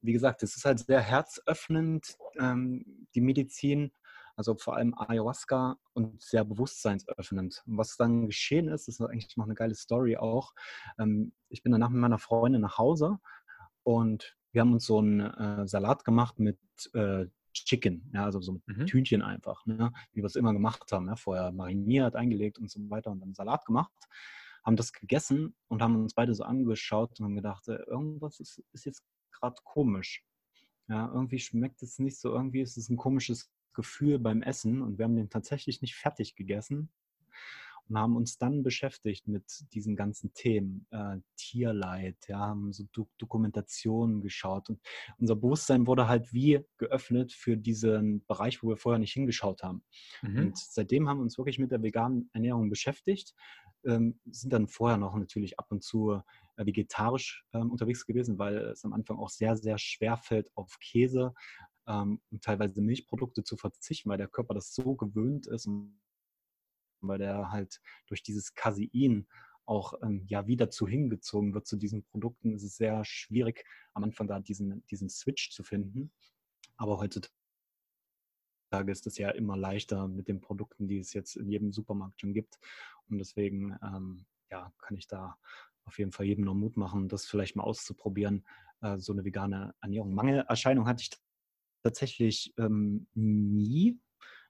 [0.02, 3.92] wie gesagt, es ist halt sehr herzöffnend, ähm, die Medizin
[4.38, 7.64] also vor allem Ayahuasca und sehr bewusstseinsöffnend.
[7.66, 10.54] Und was dann geschehen ist, ist eigentlich noch eine geile Story auch.
[11.00, 13.18] Ähm, ich bin danach mit meiner Freundin nach Hause
[13.84, 16.60] und wir haben uns so einen äh, Salat gemacht mit
[16.94, 18.86] äh, Chicken, ja, also so mit mhm.
[18.86, 21.08] Tütchen einfach, ne, wie wir es immer gemacht haben.
[21.08, 23.92] Ja, vorher mariniert, eingelegt und so weiter und dann Salat gemacht,
[24.64, 28.64] haben das gegessen und haben uns beide so angeschaut und haben gedacht, äh, irgendwas ist,
[28.72, 30.24] ist jetzt gerade komisch.
[30.88, 34.98] Ja, irgendwie schmeckt es nicht so, irgendwie ist es ein komisches Gefühl beim Essen und
[34.98, 36.90] wir haben den tatsächlich nicht fertig gegessen
[37.88, 43.08] und haben uns dann beschäftigt mit diesen ganzen Themen, äh, Tierleid, ja, haben so Do
[43.20, 44.82] Dokumentationen geschaut und
[45.20, 49.84] unser Bewusstsein wurde halt wie geöffnet für diesen Bereich, wo wir vorher nicht hingeschaut haben.
[50.24, 50.40] Mhm.
[50.40, 53.36] Und seitdem haben wir uns wirklich mit der veganen Ernährung beschäftigt,
[53.86, 56.22] ähm, sind dann vorher noch natürlich ab und zu
[56.58, 60.80] äh, vegetarisch ähm, unterwegs gewesen, weil es am Anfang auch sehr, sehr schwer fällt, auf
[60.80, 61.34] Käse
[61.88, 65.70] ähm, teilweise Milchprodukte zu verzichten, weil der Körper das so gewöhnt ist
[67.02, 69.28] weil der halt durch dieses Casein
[69.66, 74.04] auch ähm, ja wieder zu hingezogen wird zu diesen Produkten, ist es sehr schwierig, am
[74.04, 76.12] Anfang da diesen, diesen Switch zu finden.
[76.78, 77.32] Aber heutzutage
[78.88, 82.34] ist es ja immer leichter mit den Produkten, die es jetzt in jedem Supermarkt schon
[82.34, 82.58] gibt.
[83.10, 85.38] Und deswegen ähm, ja, kann ich da
[85.84, 88.46] auf jeden Fall jedem noch Mut machen, das vielleicht mal auszuprobieren,
[88.82, 90.14] äh, so eine vegane Ernährung.
[90.14, 91.10] Mangelerscheinung hatte ich
[91.84, 94.00] tatsächlich ähm, nie.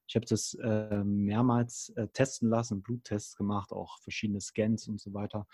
[0.07, 5.13] Ich habe das äh, mehrmals äh, testen lassen, Bluttests gemacht, auch verschiedene Scans und so
[5.13, 5.47] weiter.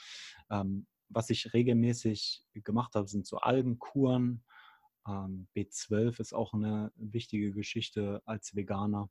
[0.51, 4.43] Ähm, was ich regelmäßig gemacht habe, sind so Algenkuren.
[5.07, 9.09] Ähm, B12 ist auch eine wichtige Geschichte als Veganer.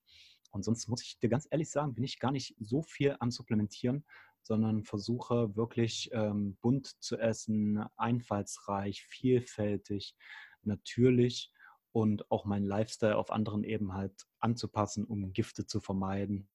[0.52, 3.30] Und sonst muss ich dir ganz ehrlich sagen, bin ich gar nicht so viel am
[3.30, 4.04] Supplementieren,
[4.42, 10.14] sondern versuche wirklich ähm, bunt zu essen, einfallsreich, vielfältig,
[10.62, 11.52] natürlich
[11.92, 16.48] und auch meinen Lifestyle auf anderen Ebenen halt anzupassen, um Gifte zu vermeiden,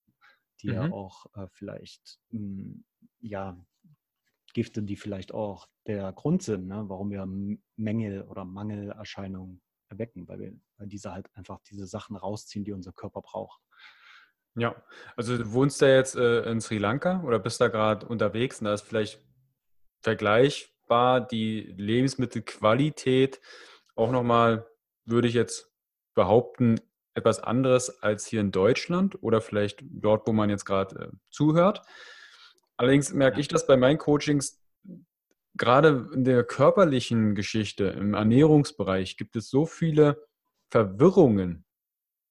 [0.61, 0.73] die mhm.
[0.73, 2.85] ja auch äh, vielleicht, mh, hm,
[3.19, 3.57] ja,
[4.53, 7.27] Gifte, die vielleicht auch der Grund sind, ne, warum wir
[7.75, 12.93] Mängel oder Mangelerscheinungen erwecken, weil wir weil diese halt einfach diese Sachen rausziehen, die unser
[12.93, 13.61] Körper braucht.
[14.55, 14.75] Ja,
[15.15, 18.65] also du wohnst ja jetzt äh, in Sri Lanka oder bist da gerade unterwegs und
[18.65, 19.21] da ist vielleicht
[20.01, 23.39] vergleichbar die Lebensmittelqualität
[23.95, 24.67] auch nochmal
[25.07, 25.71] würde ich jetzt
[26.13, 26.79] behaupten,
[27.13, 31.81] etwas anderes als hier in Deutschland oder vielleicht dort, wo man jetzt gerade äh, zuhört.
[32.77, 33.41] Allerdings merke ja.
[33.41, 34.61] ich das bei meinen Coachings,
[35.55, 40.27] gerade in der körperlichen Geschichte, im Ernährungsbereich, gibt es so viele
[40.69, 41.65] Verwirrungen.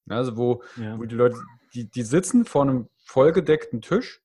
[0.09, 0.97] Also wo, ja.
[0.99, 1.37] wo die Leute,
[1.75, 4.23] die, die sitzen vor einem vollgedeckten Tisch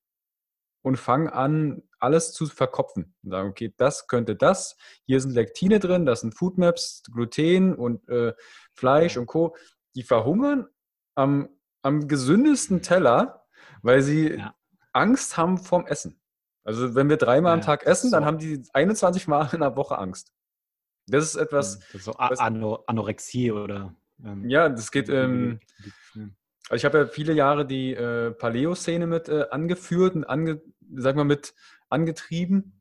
[0.81, 3.13] und fangen an, alles zu verkopfen.
[3.23, 8.07] Und sagen, okay, das könnte das, hier sind Lektine drin, das sind Foodmaps, Gluten und
[8.09, 8.33] äh,
[8.73, 9.55] Fleisch und Co.
[9.95, 10.67] Die verhungern
[11.15, 11.49] am,
[11.81, 13.45] am gesündesten Teller,
[13.81, 14.55] weil sie ja.
[14.93, 16.19] Angst haben vorm Essen.
[16.63, 18.15] Also wenn wir dreimal ja, am Tag essen, so.
[18.15, 20.31] dann haben die 21 Mal in der Woche Angst.
[21.07, 21.79] Das ist etwas.
[21.79, 23.95] Das ist so Anorexie oder.
[24.23, 25.09] Ähm, ja, das geht.
[25.09, 25.59] Ähm,
[26.69, 30.61] also ich habe ja viele Jahre die äh, Paleo-Szene mit äh, angeführt und ange,
[30.95, 31.53] sag mal mit
[31.89, 32.79] angetrieben.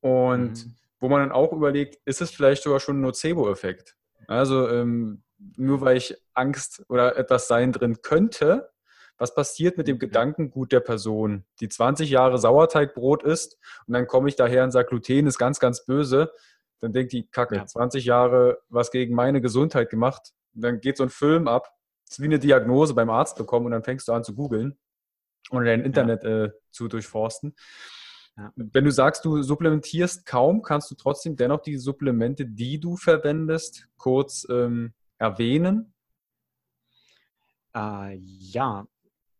[0.00, 0.74] Und mhm.
[0.98, 3.96] wo man dann auch überlegt, ist es vielleicht sogar schon ein Nocebo-Effekt?
[4.26, 5.22] Also ähm,
[5.56, 8.70] nur weil ich Angst oder etwas sein drin könnte,
[9.18, 14.28] was passiert mit dem Gedankengut der Person, die 20 Jahre Sauerteigbrot isst und dann komme
[14.28, 16.32] ich daher und sage, Gluten ist ganz, ganz böse.
[16.80, 17.66] Dann denkt die, Kacke, ja.
[17.66, 20.32] 20 Jahre was gegen meine Gesundheit gemacht.
[20.54, 21.72] Und dann geht so ein Film ab,
[22.12, 24.78] ist wie eine Diagnose beim Arzt bekommen und dann fängst du an zu googeln
[25.50, 26.44] und dein Internet ja.
[26.44, 27.54] äh, zu durchforsten.
[28.36, 28.52] Ja.
[28.56, 33.88] Wenn du sagst, du supplementierst kaum, kannst du trotzdem dennoch die Supplemente, die du verwendest,
[33.96, 35.92] kurz ähm, erwähnen?
[37.74, 38.86] Äh, ja,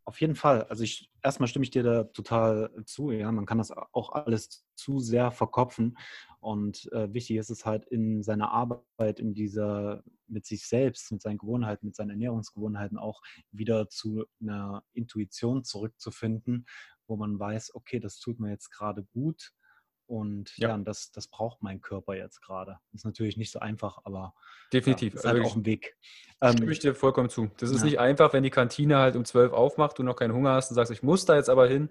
[0.05, 0.65] auf jeden Fall.
[0.65, 3.11] Also ich erstmal stimme ich dir da total zu.
[3.11, 5.97] Ja, man kann das auch alles zu sehr verkopfen.
[6.41, 11.23] Und äh, wichtig ist es halt in seiner Arbeit, in dieser mit sich selbst, mit
[11.23, 16.67] seinen Gewohnheiten, mit seinen Ernährungsgewohnheiten auch wieder zu einer Intuition zurückzufinden,
[17.07, 19.53] wo man weiß, okay, das tut mir jetzt gerade gut
[20.07, 22.79] und ja, ja das, das braucht mein Körper jetzt gerade.
[22.93, 24.35] Ist natürlich nicht so einfach, aber
[24.73, 25.15] definitiv.
[25.15, 25.97] Ja, ist halt also auch ein Weg.
[26.41, 27.51] Ähm, stimme ich dir vollkommen zu.
[27.59, 27.85] Das ist ja.
[27.85, 30.75] nicht einfach, wenn die Kantine halt um 12 aufmacht, du noch keinen Hunger hast und
[30.75, 31.91] sagst, ich muss da jetzt aber hin,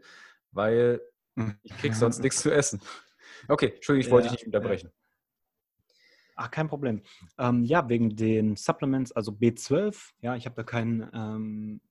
[0.51, 1.01] weil
[1.63, 2.81] ich krieg sonst nichts zu essen.
[3.47, 4.91] Okay, Entschuldigung, ich wollte dich nicht unterbrechen.
[6.35, 7.03] Ach, kein Problem.
[7.37, 11.81] Ähm, ja, wegen den Supplements, also B12, ja, ich habe da keinen, ähm,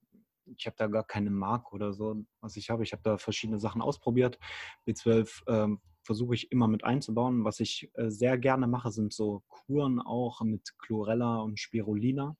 [0.57, 2.83] ich habe da gar keine Mark oder so, was ich habe.
[2.83, 4.37] Ich habe da verschiedene Sachen ausprobiert.
[4.87, 7.43] B12 ähm, versuche ich immer mit einzubauen.
[7.43, 12.35] Was ich äh, sehr gerne mache, sind so Kuren auch mit Chlorella und Spirulina.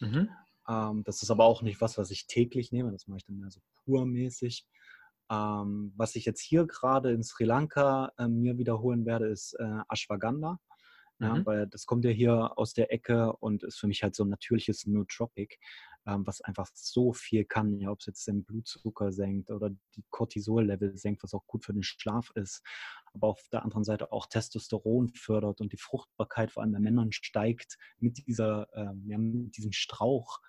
[0.00, 0.28] Mhm.
[0.68, 2.92] Ähm, das ist aber auch nicht was, was ich täglich nehme.
[2.92, 4.66] Das mache ich dann mehr so kurmäßig.
[5.30, 9.80] Ähm, was ich jetzt hier gerade in Sri Lanka äh, mir wiederholen werde, ist äh,
[9.88, 10.58] Ashwagandha.
[11.22, 11.46] Ja, mhm.
[11.46, 14.28] weil das kommt ja hier aus der Ecke und ist für mich halt so ein
[14.28, 15.56] natürliches Nootropic
[16.06, 20.04] ähm, was einfach so viel kann, ja, ob es jetzt den Blutzucker senkt oder die
[20.10, 22.62] Cortisol-Level senkt, was auch gut für den Schlaf ist,
[23.14, 27.12] aber auf der anderen Seite auch Testosteron fördert und die Fruchtbarkeit vor allem bei Männern
[27.12, 30.40] steigt mit dieser, ähm, ja, mit diesem Strauch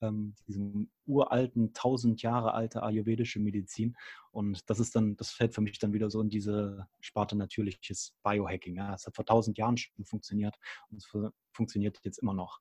[0.00, 3.96] ähm, diesem uralten, tausend Jahre alte ayurvedische Medizin.
[4.30, 8.16] Und das ist dann, das fällt für mich dann wieder so in diese Sparte natürliches
[8.22, 8.76] Biohacking.
[8.76, 8.94] Ja.
[8.94, 10.56] Es hat vor tausend Jahren schon funktioniert
[10.90, 11.10] und es
[11.52, 12.60] funktioniert jetzt immer noch.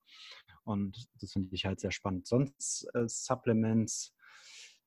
[0.63, 2.27] Und das finde ich halt sehr spannend.
[2.27, 4.13] Sonst äh, Supplements.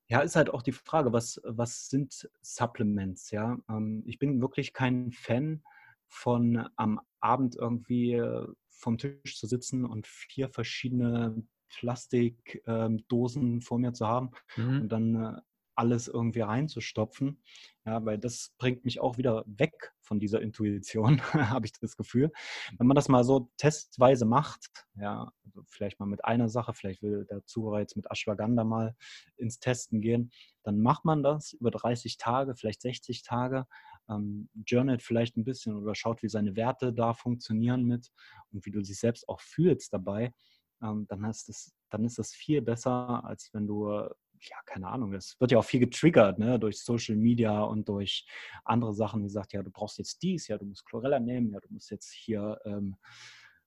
[0.07, 3.31] Ja, ist halt auch die Frage, was, was sind Supplements?
[3.31, 5.63] Ja, ähm, ich bin wirklich kein Fan
[6.07, 11.41] von am Abend irgendwie äh, vom Tisch zu sitzen und vier verschiedene
[11.79, 14.81] Plastikdosen ähm, vor mir zu haben mhm.
[14.81, 15.41] und dann äh,
[15.75, 17.41] alles irgendwie reinzustopfen.
[17.85, 22.31] Ja, weil das bringt mich auch wieder weg von dieser Intuition, habe ich das Gefühl.
[22.77, 27.01] Wenn man das mal so testweise macht, ja, also vielleicht mal mit einer Sache, vielleicht
[27.01, 28.95] will der Zuhörer jetzt mit Ashwagandha mal
[29.37, 30.31] ins Testen gehen,
[30.61, 33.65] dann macht man das über 30 Tage, vielleicht 60 Tage,
[34.07, 38.11] ähm, journalt vielleicht ein bisschen oder schaut, wie seine Werte da funktionieren mit
[38.51, 40.33] und wie du dich selbst auch fühlst dabei
[40.81, 45.13] ähm, dann, ist das, dann ist das viel besser, als wenn du, ja, keine Ahnung,
[45.13, 48.27] es wird ja auch viel getriggert, ne, durch Social Media und durch
[48.65, 51.59] andere Sachen, die sagt, ja, du brauchst jetzt dies, ja, du musst Chlorella nehmen, ja,
[51.59, 52.95] du musst jetzt hier, ähm,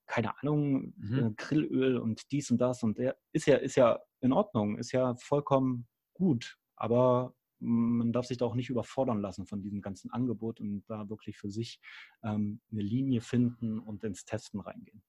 [0.07, 1.19] keine Ahnung, mhm.
[1.19, 4.93] Äh, Grillöl und dies und das und der ist ja, ist ja in Ordnung, ist
[4.93, 10.11] ja vollkommen gut, aber man darf sich da auch nicht überfordern lassen von diesem ganzen
[10.11, 11.81] Angebot und da wirklich für sich
[12.23, 15.03] ähm, eine Linie finden und ins Testen reingehen.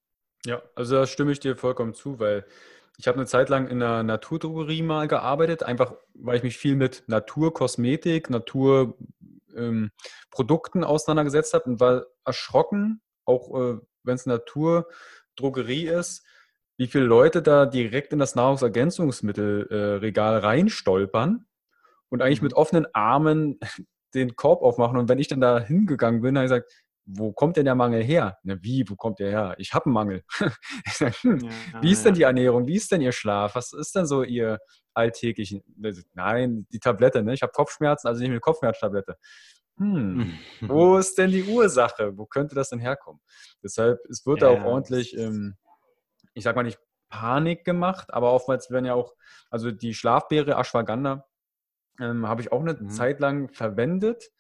[0.45, 2.45] Ja, also da stimme ich dir vollkommen zu, weil
[2.97, 6.75] ich habe eine Zeit lang in einer Naturdrogerie mal gearbeitet, einfach weil ich mich viel
[6.75, 8.99] mit Naturkosmetik, Naturprodukten
[9.55, 16.23] ähm, auseinandergesetzt habe und war erschrocken, auch äh, wenn es Naturdrogerie ist,
[16.77, 21.45] wie viele Leute da direkt in das Nahrungsergänzungsmittelregal äh, reinstolpern
[22.09, 22.47] und eigentlich mhm.
[22.47, 23.59] mit offenen Armen
[24.13, 24.97] den Korb aufmachen.
[24.97, 26.71] Und wenn ich dann da hingegangen bin, habe ich gesagt,
[27.05, 28.37] wo kommt denn der Mangel her?
[28.43, 29.55] Na, wie, wo kommt der her?
[29.57, 30.23] Ich habe einen Mangel.
[30.39, 32.65] hm, ja, wie ist denn die Ernährung?
[32.67, 33.55] Wie ist denn Ihr Schlaf?
[33.55, 34.59] Was ist denn so Ihr
[34.93, 35.61] alltäglich?
[36.13, 37.33] Nein, die Tablette, ne?
[37.33, 39.17] Ich habe Kopfschmerzen, also nicht eine Kopfschmerztablette.
[39.77, 42.17] Hm, wo ist denn die Ursache?
[42.17, 43.21] Wo könnte das denn herkommen?
[43.61, 45.57] Deshalb, es wird ja, auch ordentlich, ähm,
[46.33, 49.13] ich sag mal nicht Panik gemacht, aber oftmals werden ja auch,
[49.49, 51.25] also die Schlafbeere Ashwagandha
[51.99, 52.89] ähm, habe ich auch eine mhm.
[52.89, 54.31] Zeit lang verwendet.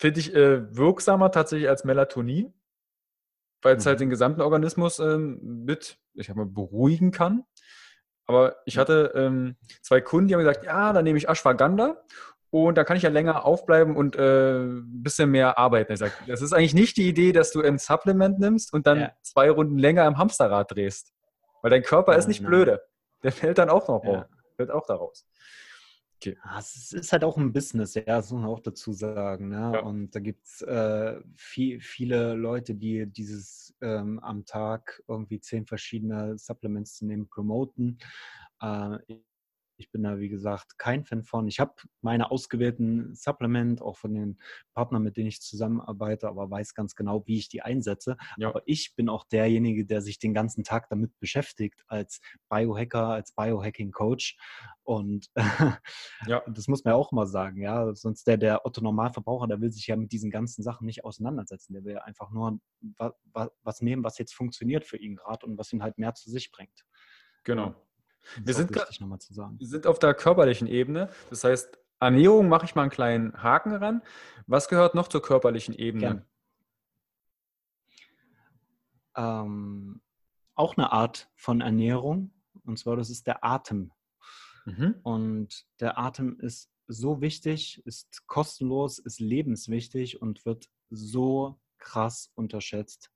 [0.00, 2.54] Finde ich äh, wirksamer tatsächlich als Melatonin,
[3.60, 3.88] weil es halt mhm.
[3.88, 7.44] halt den gesamten Organismus ähm, mit, ich sag mal, beruhigen kann.
[8.24, 12.02] Aber ich hatte ähm, zwei Kunden, die haben gesagt, ja, dann nehme ich Ashwagandha
[12.48, 15.92] und da kann ich ja länger aufbleiben und äh, ein bisschen mehr arbeiten.
[15.92, 19.00] Ich sage, das ist eigentlich nicht die Idee, dass du ein Supplement nimmst und dann
[19.00, 19.12] ja.
[19.20, 21.12] zwei Runden länger im Hamsterrad drehst.
[21.60, 22.48] Weil dein Körper ja, ist nicht nein.
[22.50, 22.82] blöde.
[23.22, 24.26] Der fällt dann auch noch ja.
[24.56, 25.26] fällt auch daraus.
[26.22, 26.36] Okay.
[26.58, 29.48] es ist halt auch ein Business, ja, das muss man auch dazu sagen.
[29.48, 29.72] Ne?
[29.74, 29.80] Ja.
[29.80, 35.64] Und da gibt es äh, viel, viele Leute, die dieses ähm, am Tag irgendwie zehn
[35.64, 37.98] verschiedene Supplements zu nehmen, promoten.
[38.60, 38.98] Äh,
[39.80, 41.48] ich bin da, wie gesagt, kein Fan von.
[41.48, 44.38] Ich habe meine ausgewählten Supplement, auch von den
[44.74, 48.16] Partnern, mit denen ich zusammenarbeite, aber weiß ganz genau, wie ich die einsetze.
[48.36, 48.48] Ja.
[48.48, 53.32] Aber ich bin auch derjenige, der sich den ganzen Tag damit beschäftigt, als Biohacker, als
[53.32, 54.36] Biohacking-Coach.
[54.82, 55.30] Und
[56.26, 56.42] ja.
[56.46, 57.94] das muss man ja auch mal sagen, ja.
[57.94, 61.72] Sonst der, der Otto-Normalverbraucher, der will sich ja mit diesen ganzen Sachen nicht auseinandersetzen.
[61.72, 62.60] Der will ja einfach nur
[63.32, 66.30] was, was nehmen, was jetzt funktioniert für ihn gerade und was ihn halt mehr zu
[66.30, 66.84] sich bringt.
[67.44, 67.74] Genau.
[68.42, 71.10] Wir sind, wir sind auf der körperlichen Ebene.
[71.30, 74.02] Das heißt, Ernährung mache ich mal einen kleinen Haken ran.
[74.46, 76.26] Was gehört noch zur körperlichen Ebene?
[79.16, 80.00] Ähm,
[80.54, 82.32] auch eine Art von Ernährung.
[82.64, 83.92] Und zwar, das ist der Atem.
[84.64, 84.96] Mhm.
[85.02, 93.10] Und der Atem ist so wichtig, ist kostenlos, ist lebenswichtig und wird so krass unterschätzt.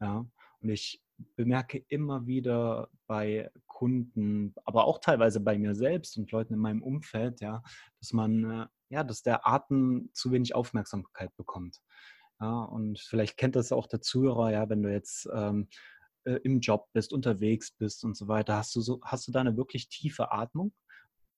[0.00, 0.26] Ja.
[0.60, 1.02] Und ich
[1.36, 3.50] bemerke immer wieder bei
[3.80, 7.62] Kunden, aber auch teilweise bei mir selbst und Leuten in meinem Umfeld, ja,
[7.98, 11.78] dass man, äh, ja, dass der Atem zu wenig Aufmerksamkeit bekommt.
[12.40, 15.68] Ja, und vielleicht kennt das auch der Zuhörer, ja, wenn du jetzt ähm,
[16.24, 19.40] äh, im Job bist, unterwegs bist und so weiter, hast du so, hast du da
[19.40, 20.74] eine wirklich tiefe Atmung?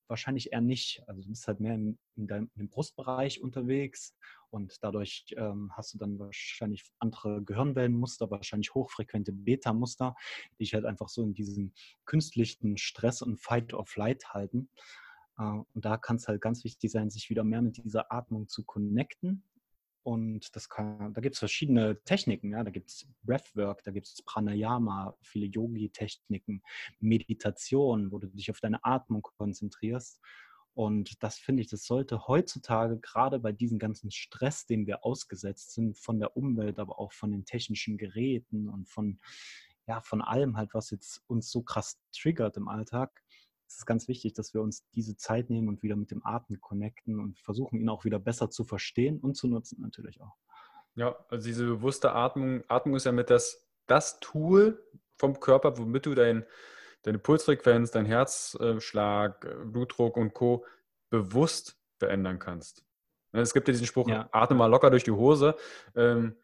[0.08, 1.02] wahrscheinlich eher nicht.
[1.06, 4.14] Also du bist halt mehr in, in deinem im Brustbereich unterwegs
[4.52, 10.14] und dadurch ähm, hast du dann wahrscheinlich andere Gehirnwellenmuster, wahrscheinlich hochfrequente Beta-Muster,
[10.52, 11.72] die dich halt einfach so in diesem
[12.04, 14.68] künstlichen Stress und Fight or Flight halten.
[15.38, 18.48] Äh, und da kann es halt ganz wichtig sein, sich wieder mehr mit dieser Atmung
[18.48, 19.44] zu connecten
[20.04, 22.52] und das kann, da gibt es verschiedene Techniken.
[22.52, 22.64] Ja?
[22.64, 26.62] Da gibt es Breathwork, da gibt es Pranayama, viele Yogi-Techniken,
[26.98, 30.20] Meditation, wo du dich auf deine Atmung konzentrierst.
[30.74, 35.72] Und das finde ich, das sollte heutzutage gerade bei diesem ganzen Stress, dem wir ausgesetzt
[35.72, 39.20] sind, von der Umwelt, aber auch von den technischen Geräten und von,
[39.86, 43.22] ja, von allem halt, was jetzt uns so krass triggert im Alltag,
[43.72, 46.60] es ist ganz wichtig, dass wir uns diese Zeit nehmen und wieder mit dem Atem
[46.60, 50.36] connecten und versuchen, ihn auch wieder besser zu verstehen und zu nutzen natürlich auch.
[50.94, 54.82] Ja, also diese bewusste Atmung, Atmung ist ja mit das, das Tool
[55.16, 56.44] vom Körper, womit du dein,
[57.02, 60.64] deine Pulsfrequenz, dein Herzschlag, Blutdruck und Co.
[61.10, 62.84] bewusst verändern kannst.
[63.32, 64.28] Ne, es gibt ja diesen Spruch, ja.
[64.32, 65.56] atme mal locker durch die Hose,
[65.94, 66.36] ähm,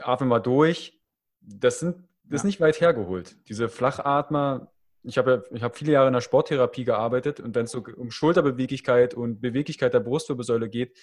[0.00, 1.00] atme mal durch.
[1.40, 2.36] Das, sind, das ja.
[2.36, 3.36] ist nicht weit hergeholt.
[3.48, 7.72] Diese Flachatmer, ich habe ich hab viele Jahre in der Sporttherapie gearbeitet und wenn es
[7.72, 10.96] so um Schulterbeweglichkeit und Beweglichkeit der Brustwirbelsäule geht,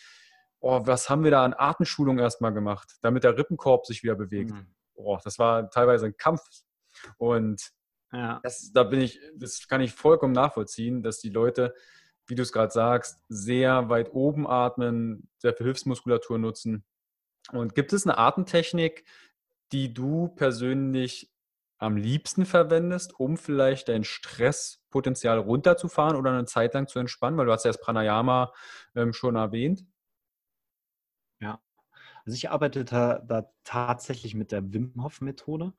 [0.59, 4.51] oh, was haben wir da an Atemschulung erstmal gemacht, damit der Rippenkorb sich wieder bewegt.
[4.51, 4.67] Mhm.
[4.93, 6.41] Oh, das war teilweise ein Kampf.
[7.17, 7.71] Und
[8.11, 8.39] ja.
[8.43, 11.73] das, da bin ich, das kann ich vollkommen nachvollziehen, dass die Leute,
[12.27, 16.83] wie du es gerade sagst, sehr weit oben atmen, sehr viel Hilfsmuskulatur nutzen.
[17.51, 19.05] Und gibt es eine Atemtechnik,
[19.71, 21.31] die du persönlich
[21.77, 27.37] am liebsten verwendest, um vielleicht dein Stresspotenzial runterzufahren oder eine Zeit lang zu entspannen?
[27.37, 28.53] Weil du hast ja das Pranayama
[28.95, 29.85] ähm, schon erwähnt.
[31.39, 31.61] Ja,
[32.25, 35.73] also ich arbeite da, da tatsächlich mit der Wim Hof Methode.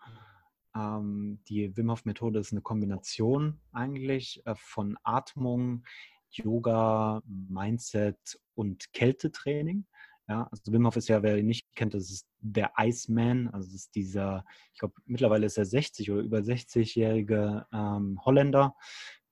[0.76, 5.84] Ähm, die Wim Hof Methode ist eine Kombination eigentlich äh, von Atmung,
[6.30, 9.86] Yoga, Mindset und Kältetraining.
[10.28, 13.48] Ja, also Wim Hof ist ja, wer ihn nicht kennt, das ist der Iceman.
[13.48, 18.74] Also das ist dieser, ich glaube, mittlerweile ist er 60 oder über 60-jährige ähm, Holländer,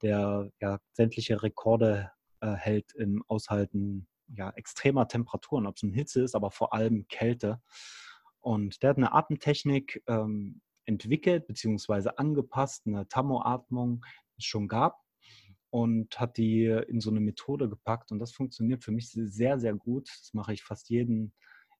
[0.03, 6.23] der ja sämtliche Rekorde äh, hält im Aushalten ja, extremer Temperaturen, ob es eine Hitze
[6.23, 7.61] ist, aber vor allem Kälte.
[8.41, 12.11] Und der hat eine Atemtechnik ähm, entwickelt bzw.
[12.17, 14.05] angepasst, eine Tamo-Atmung,
[14.39, 15.01] schon gab
[15.71, 19.75] und hat die in so eine Methode gepackt und das funktioniert für mich sehr, sehr
[19.75, 20.09] gut.
[20.09, 21.33] Das mache ich fast jeden,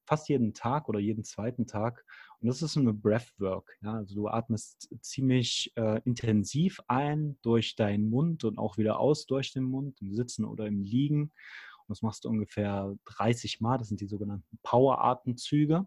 [0.05, 2.05] fast jeden Tag oder jeden zweiten Tag.
[2.41, 3.77] Und das ist eine Breathwork.
[3.83, 3.95] Ja?
[3.95, 9.53] Also du atmest ziemlich äh, intensiv ein durch deinen Mund und auch wieder aus durch
[9.53, 11.23] den Mund, im Sitzen oder im Liegen.
[11.23, 13.79] Und das machst du ungefähr 30 Mal.
[13.79, 15.87] Das sind die sogenannten Power-Atemzüge.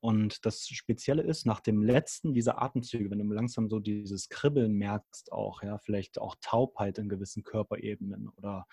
[0.00, 4.74] Und das Spezielle ist, nach dem letzten dieser Atemzüge, wenn du langsam so dieses Kribbeln
[4.74, 8.66] merkst, auch, ja, vielleicht auch Taubheit in gewissen Körperebenen oder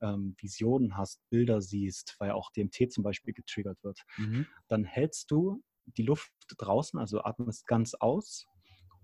[0.00, 4.46] ähm, Visionen hast, Bilder siehst, weil auch DMT zum Beispiel getriggert wird, mhm.
[4.68, 8.46] dann hältst du die Luft draußen, also atmest ganz aus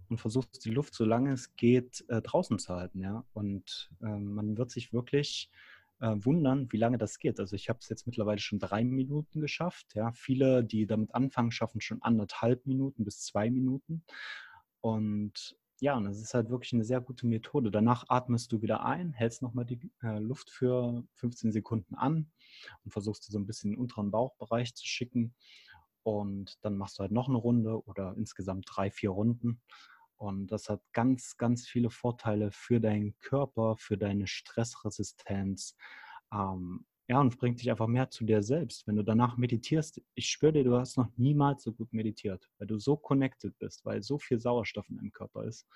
[0.09, 3.25] und versuchst die Luft, solange es geht, äh, draußen zu halten, ja.
[3.33, 5.51] Und äh, man wird sich wirklich
[6.01, 7.41] äh, wundern, wie lange das geht.
[7.41, 9.95] Also ich habe es jetzt mittlerweile schon drei Minuten geschafft.
[9.95, 10.13] Ja.
[10.13, 14.05] Viele, die damit anfangen, schaffen schon anderthalb Minuten bis zwei Minuten.
[14.81, 17.71] Und ja, und das ist halt wirklich eine sehr gute Methode.
[17.71, 22.31] Danach atmest du wieder ein, hältst nochmal die äh, Luft für 15 Sekunden an
[22.85, 25.35] und versuchst dir so ein bisschen den unteren Bauchbereich zu schicken.
[26.03, 29.61] Und dann machst du halt noch eine Runde oder insgesamt drei, vier Runden.
[30.19, 35.77] Und das hat ganz, ganz viele Vorteile für deinen Körper, für deine Stressresistenz.
[36.33, 38.87] Ähm, ja, und bringt dich einfach mehr zu dir selbst.
[38.87, 42.67] Wenn du danach meditierst, ich schwöre dir, du hast noch niemals so gut meditiert, weil
[42.67, 45.67] du so connected bist, weil so viel Sauerstoff in deinem Körper ist.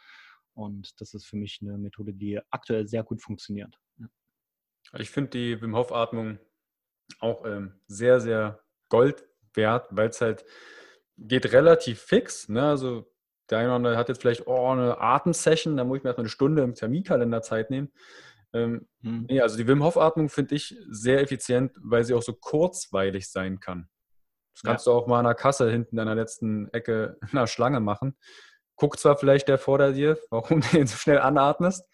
[0.55, 3.79] Und das ist für mich eine Methode, die aktuell sehr gut funktioniert.
[3.97, 4.09] Ja.
[4.99, 6.39] Ich finde die Wim Hof Atmung
[7.21, 9.25] auch ähm, sehr, sehr Gold
[9.55, 10.45] wert, weil es halt
[11.17, 12.49] geht relativ fix.
[12.49, 12.63] Ne?
[12.63, 13.12] Also
[13.51, 16.25] der eine oder andere hat jetzt vielleicht oh, eine Atemsession, da muss ich mir erstmal
[16.25, 17.93] eine Stunde im Terminkalender Zeit nehmen.
[18.55, 19.27] Ähm, hm.
[19.29, 23.31] nee, also die Wim Hof Atmung finde ich sehr effizient, weil sie auch so kurzweilig
[23.31, 23.89] sein kann.
[24.55, 24.93] Das kannst ja.
[24.93, 28.17] du auch mal an der Kasse hinten in der letzten Ecke in der Schlange machen.
[28.77, 31.87] Guckt zwar vielleicht der vor dir, warum du ihn so schnell anatmest,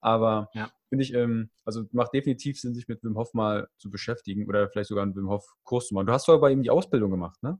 [0.00, 0.70] aber ja.
[0.88, 4.68] finde ich, ähm, also macht definitiv Sinn, sich mit Wim Hof mal zu beschäftigen oder
[4.68, 6.06] vielleicht sogar einen Wim Hof Kurs zu machen.
[6.06, 7.58] Du hast zwar bei ihm die Ausbildung gemacht, ne?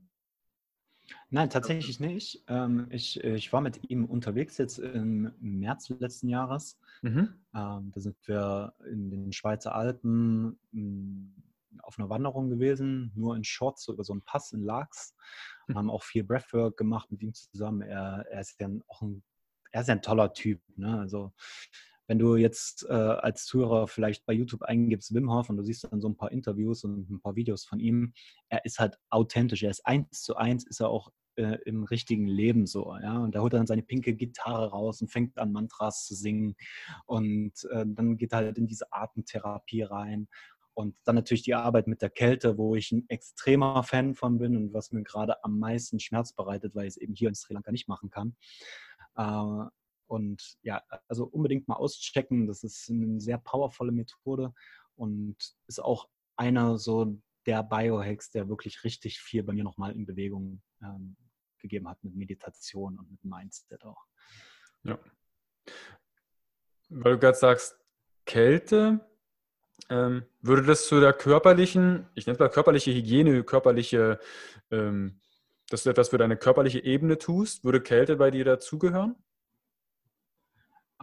[1.29, 2.43] Nein, tatsächlich nicht.
[2.47, 6.79] Ähm, ich, ich war mit ihm unterwegs jetzt im März letzten Jahres.
[7.01, 7.33] Mhm.
[7.53, 11.33] Ähm, da sind wir in den Schweizer Alpen hm,
[11.81, 15.15] auf einer Wanderung gewesen, nur in Shorts über so einen Pass in Laax.
[15.67, 15.79] Wir hm.
[15.79, 17.81] haben auch viel Breathwork gemacht mit ihm zusammen.
[17.81, 19.23] Er, er ist ja auch ein,
[19.71, 20.61] er ist ja ein toller Typ.
[20.75, 20.99] Ne?
[20.99, 21.33] Also
[22.13, 25.85] wenn du jetzt äh, als Zuhörer vielleicht bei YouTube eingibst Wim Hof und du siehst
[25.85, 28.13] dann so ein paar Interviews und ein paar Videos von ihm,
[28.49, 29.63] er ist halt authentisch.
[29.63, 32.95] Er ist eins zu eins, ist er auch äh, im richtigen Leben so.
[33.01, 33.17] Ja?
[33.17, 36.55] Und da holt er dann seine pinke Gitarre raus und fängt an, Mantras zu singen.
[37.07, 40.27] Und äh, dann geht er halt in diese Atemtherapie rein.
[40.75, 44.55] Und dann natürlich die Arbeit mit der Kälte, wo ich ein extremer Fan von bin
[44.55, 47.55] und was mir gerade am meisten Schmerz bereitet, weil ich es eben hier in Sri
[47.55, 48.35] Lanka nicht machen kann.
[50.13, 52.45] Und ja, also unbedingt mal auschecken.
[52.45, 54.53] Das ist eine sehr powervolle Methode
[54.93, 55.35] und
[55.65, 60.61] ist auch einer so der Biohacks, der wirklich richtig viel bei mir nochmal in Bewegung
[60.83, 61.17] ähm,
[61.57, 64.05] gegeben hat mit Meditation und mit Mindset auch.
[64.83, 64.99] Ja.
[66.89, 67.75] Weil du gerade sagst,
[68.27, 68.99] Kälte,
[69.89, 74.19] ähm, würde das zu der körperlichen, ich nenne es mal körperliche Hygiene, körperliche,
[74.69, 75.19] ähm,
[75.69, 79.15] dass du etwas für deine körperliche Ebene tust, würde Kälte bei dir dazugehören?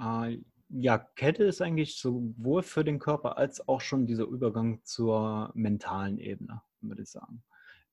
[0.01, 0.38] Äh,
[0.68, 6.18] ja, Kälte ist eigentlich sowohl für den Körper als auch schon dieser Übergang zur mentalen
[6.18, 7.42] Ebene, würde ich sagen.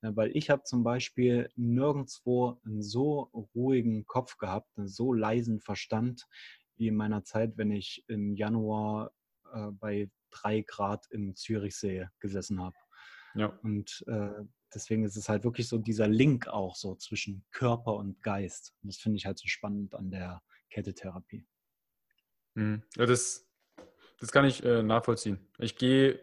[0.04, 5.60] Ja, weil ich habe zum Beispiel nirgendwo einen so ruhigen Kopf gehabt, einen so leisen
[5.60, 6.28] Verstand
[6.76, 9.12] wie in meiner Zeit, wenn ich im Januar
[9.52, 12.76] äh, bei drei Grad im Zürichsee gesessen habe.
[13.34, 13.48] Ja.
[13.64, 18.22] Und äh, deswegen ist es halt wirklich so dieser Link auch so zwischen Körper und
[18.22, 18.76] Geist.
[18.84, 21.48] Und das finde ich halt so spannend an der Kältetherapie.
[22.58, 22.82] Hm.
[22.96, 23.48] Ja, das,
[24.20, 25.40] das kann ich äh, nachvollziehen.
[25.60, 26.20] Ich gehe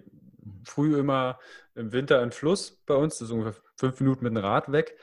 [0.64, 1.39] früh immer
[1.76, 4.99] im Winter in Fluss bei uns, das ist ungefähr fünf Minuten mit dem Rad weg.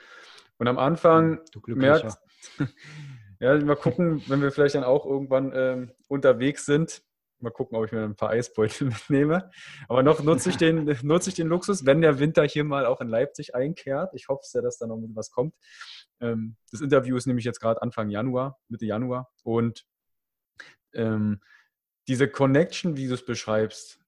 [0.58, 2.18] Und am Anfang hm, merkt,
[3.40, 7.02] ja, mal gucken, wenn wir vielleicht dann auch irgendwann ähm, unterwegs sind,
[7.40, 9.50] mal gucken, ob ich mir ein paar Eisbeutel mitnehme.
[9.88, 13.00] Aber noch nutze ich den, nutze ich den Luxus, wenn der Winter hier mal auch
[13.00, 14.14] in Leipzig einkehrt.
[14.14, 15.56] Ich hoffe sehr, dass da noch was kommt.
[16.20, 19.32] Ähm, das Interview ist nämlich jetzt gerade Anfang Januar, Mitte Januar.
[19.44, 19.86] Und
[20.94, 21.42] ähm,
[22.08, 24.00] diese Connection, wie du es beschreibst,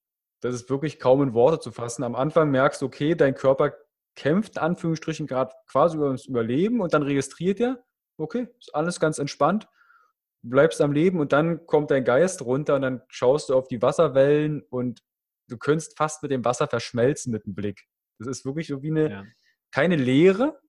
[0.42, 2.04] das ist wirklich kaum in Worte zu fassen.
[2.04, 3.74] Am Anfang merkst du, okay, dein Körper
[4.16, 7.84] kämpft, Anführungsstrichen, gerade quasi über das Überleben und dann registriert er,
[8.18, 9.68] okay, ist alles ganz entspannt,
[10.42, 13.82] bleibst am Leben und dann kommt dein Geist runter und dann schaust du auf die
[13.82, 15.02] Wasserwellen und
[15.48, 17.88] du könntest fast mit dem Wasser verschmelzen mit dem Blick.
[18.20, 19.24] Das ist wirklich so wie eine, ja.
[19.72, 20.60] keine Leere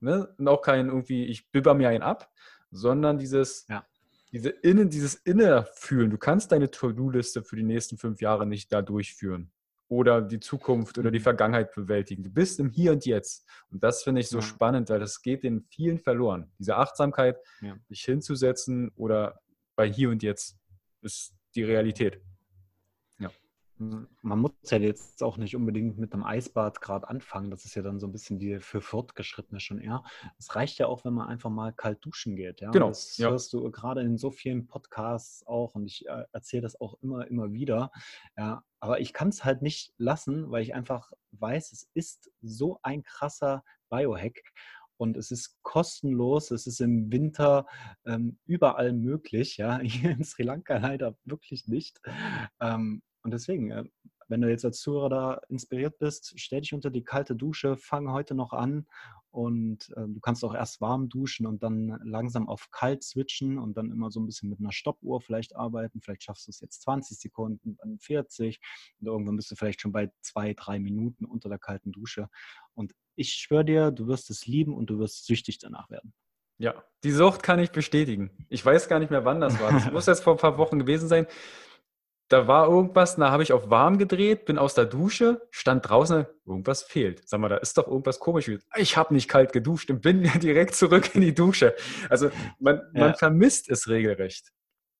[0.00, 0.34] ne?
[0.36, 2.30] und auch kein irgendwie, ich bibber mir einen ab,
[2.70, 3.86] sondern dieses, ja
[4.32, 6.10] diese Innen, dieses Innerfühlen.
[6.10, 9.52] Du kannst deine To-Do-Liste für die nächsten fünf Jahre nicht da durchführen.
[9.92, 11.24] oder die Zukunft oder die mhm.
[11.24, 12.22] Vergangenheit bewältigen.
[12.22, 13.46] Du bist im Hier und Jetzt.
[13.70, 14.42] Und das finde ich so ja.
[14.42, 16.50] spannend, weil das geht in vielen verloren.
[16.58, 17.76] Diese Achtsamkeit, ja.
[17.88, 19.38] sich hinzusetzen oder
[19.76, 20.56] bei Hier und Jetzt
[21.02, 22.22] ist die Realität.
[24.22, 27.50] Man muss ja jetzt auch nicht unbedingt mit einem Eisbad gerade anfangen.
[27.50, 30.04] Das ist ja dann so ein bisschen die für Fortgeschrittene schon eher.
[30.38, 32.60] Es reicht ja auch, wenn man einfach mal kalt duschen geht.
[32.60, 32.70] Ja?
[32.70, 32.88] Genau.
[32.88, 33.30] Das ja.
[33.30, 37.26] hörst du gerade in so vielen Podcasts auch und ich äh, erzähle das auch immer,
[37.26, 37.90] immer wieder.
[38.36, 42.78] Ja, aber ich kann es halt nicht lassen, weil ich einfach weiß, es ist so
[42.82, 44.42] ein krasser Biohack
[45.02, 47.66] und es ist kostenlos, es ist im Winter
[48.06, 52.00] ähm, überall möglich, ja, hier in Sri Lanka leider wirklich nicht.
[52.60, 53.84] Ähm, und deswegen, äh,
[54.28, 58.10] wenn du jetzt als Zuhörer da inspiriert bist, stell dich unter die kalte Dusche, fang
[58.10, 58.86] heute noch an
[59.30, 63.76] und äh, du kannst auch erst warm duschen und dann langsam auf kalt switchen und
[63.76, 66.00] dann immer so ein bisschen mit einer Stoppuhr vielleicht arbeiten.
[66.00, 68.60] Vielleicht schaffst du es jetzt 20 Sekunden, dann 40
[69.00, 72.28] und irgendwann bist du vielleicht schon bei zwei, drei Minuten unter der kalten Dusche.
[72.74, 76.14] Und ich schwöre dir, du wirst es lieben und du wirst süchtig danach werden.
[76.58, 78.30] Ja, die Sucht kann ich bestätigen.
[78.48, 79.72] Ich weiß gar nicht mehr, wann das war.
[79.72, 81.26] Das muss jetzt vor ein paar Wochen gewesen sein
[82.32, 86.24] da war irgendwas, da habe ich auf warm gedreht, bin aus der Dusche, stand draußen,
[86.46, 87.28] irgendwas fehlt.
[87.28, 88.50] Sag mal, da ist doch irgendwas komisch.
[88.76, 91.74] Ich habe nicht kalt geduscht und bin direkt zurück in die Dusche.
[92.08, 93.00] Also man, ja.
[93.00, 94.50] man vermisst es regelrecht.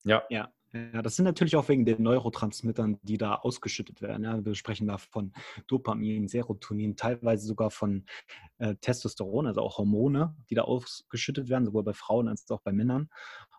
[0.05, 0.22] Ja.
[0.28, 0.53] Ja.
[0.74, 4.24] Ja, das sind natürlich auch wegen den Neurotransmittern, die da ausgeschüttet werden.
[4.24, 5.35] Ja, wir sprechen da von
[5.66, 8.07] Dopamin, Serotonin, teilweise sogar von
[8.57, 12.72] äh, Testosteron, also auch Hormone, die da ausgeschüttet werden, sowohl bei Frauen als auch bei
[12.72, 13.11] Männern.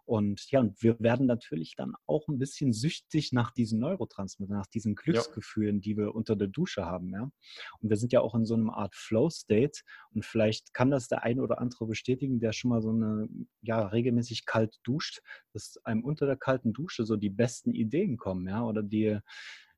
[0.06, 4.68] Und ja, und wir werden natürlich dann auch ein bisschen süchtig nach diesen Neurotransmittern, nach
[4.68, 5.82] diesen Glücksgefühlen, ja.
[5.82, 7.10] die wir unter der Dusche haben.
[7.12, 7.32] Ja?
[7.80, 9.80] Und wir sind ja auch in so einer Art Flow-State.
[10.12, 13.30] Und vielleicht kann das der eine oder andere bestätigen, der schon mal so eine,
[13.62, 15.22] ja, regelmäßig kalt duscht,
[15.54, 19.20] dass einem unter der kalten Dusche so die besten Ideen kommen, ja, oder die,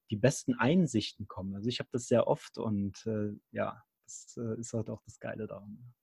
[0.09, 1.55] die besten Einsichten kommen.
[1.55, 5.19] Also ich habe das sehr oft und äh, ja, das äh, ist halt auch das
[5.19, 5.93] Geile daran.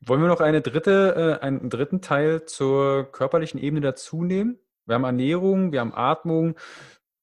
[0.00, 4.58] Wollen wir noch eine dritte, äh, einen dritten Teil zur körperlichen Ebene dazu nehmen?
[4.86, 6.56] Wir haben Ernährung, wir haben Atmung,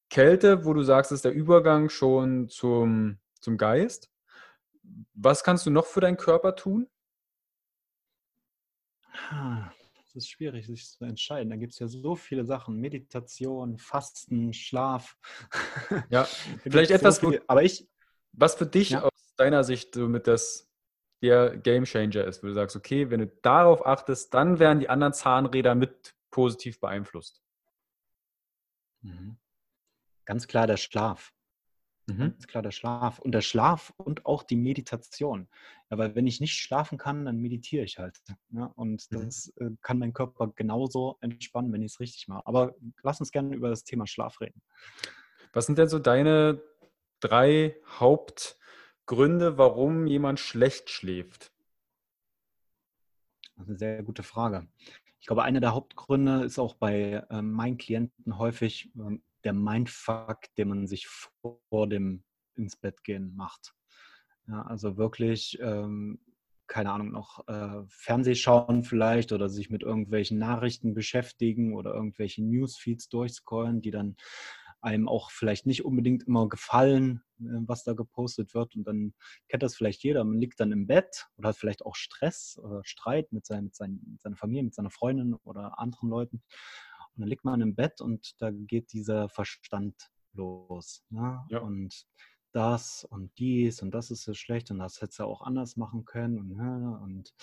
[0.10, 4.12] Kälte, wo du sagst, ist der Übergang schon zum, zum Geist.
[5.14, 6.90] Was kannst du noch für deinen Körper tun?
[10.14, 11.50] Das ist schwierig, sich zu entscheiden.
[11.50, 15.18] Da gibt es ja so viele Sachen: Meditation, Fasten, Schlaf.
[16.10, 16.26] Ja,
[16.64, 17.88] vielleicht etwas, so aber ich,
[18.34, 19.04] was für dich ja.
[19.04, 20.71] aus deiner Sicht so mit das
[21.22, 24.90] der Game Changer ist, wo du sagst, okay, wenn du darauf achtest, dann werden die
[24.90, 27.42] anderen Zahnräder mit positiv beeinflusst.
[29.02, 29.38] Mhm.
[30.26, 31.34] Ganz klar der Schlaf.
[32.08, 32.18] Mhm.
[32.20, 33.20] Ganz klar der Schlaf.
[33.20, 35.48] Und der Schlaf und auch die Meditation.
[35.90, 38.22] Ja, weil wenn ich nicht schlafen kann, dann meditiere ich halt.
[38.50, 39.26] Ja, und mhm.
[39.26, 42.46] das äh, kann mein Körper genauso entspannen, wenn ich es richtig mache.
[42.46, 44.62] Aber lass uns gerne über das Thema Schlaf reden.
[45.54, 46.62] Was sind denn so deine
[47.20, 48.58] drei Haupt-
[49.06, 51.52] Gründe, warum jemand schlecht schläft?
[53.56, 54.68] Das ist eine sehr gute Frage.
[55.20, 60.40] Ich glaube, einer der Hauptgründe ist auch bei äh, meinen Klienten häufig äh, der Mindfuck,
[60.58, 62.24] den man sich vor dem
[62.56, 63.74] ins Bett gehen macht.
[64.48, 66.20] Ja, also wirklich, ähm,
[66.68, 72.44] keine Ahnung, noch äh, Fernseh schauen vielleicht oder sich mit irgendwelchen Nachrichten beschäftigen oder irgendwelche
[72.44, 74.16] Newsfeeds durchscrollen, die dann
[74.82, 78.76] einem auch vielleicht nicht unbedingt immer gefallen, äh, was da gepostet wird.
[78.76, 79.14] Und dann
[79.48, 80.24] kennt das vielleicht jeder.
[80.24, 83.76] Man liegt dann im Bett oder hat vielleicht auch Stress oder Streit mit, sein, mit,
[83.76, 86.44] sein, mit seiner Familie, mit seiner Freundin oder anderen Leuten.
[87.16, 91.04] Und dann liegt man im Bett und da geht dieser Verstand los.
[91.10, 91.46] Ne?
[91.50, 91.60] Ja.
[91.60, 92.06] Und
[92.52, 96.06] das und dies und das ist so schlecht und das hättest du auch anders machen
[96.06, 97.34] können und, ne, und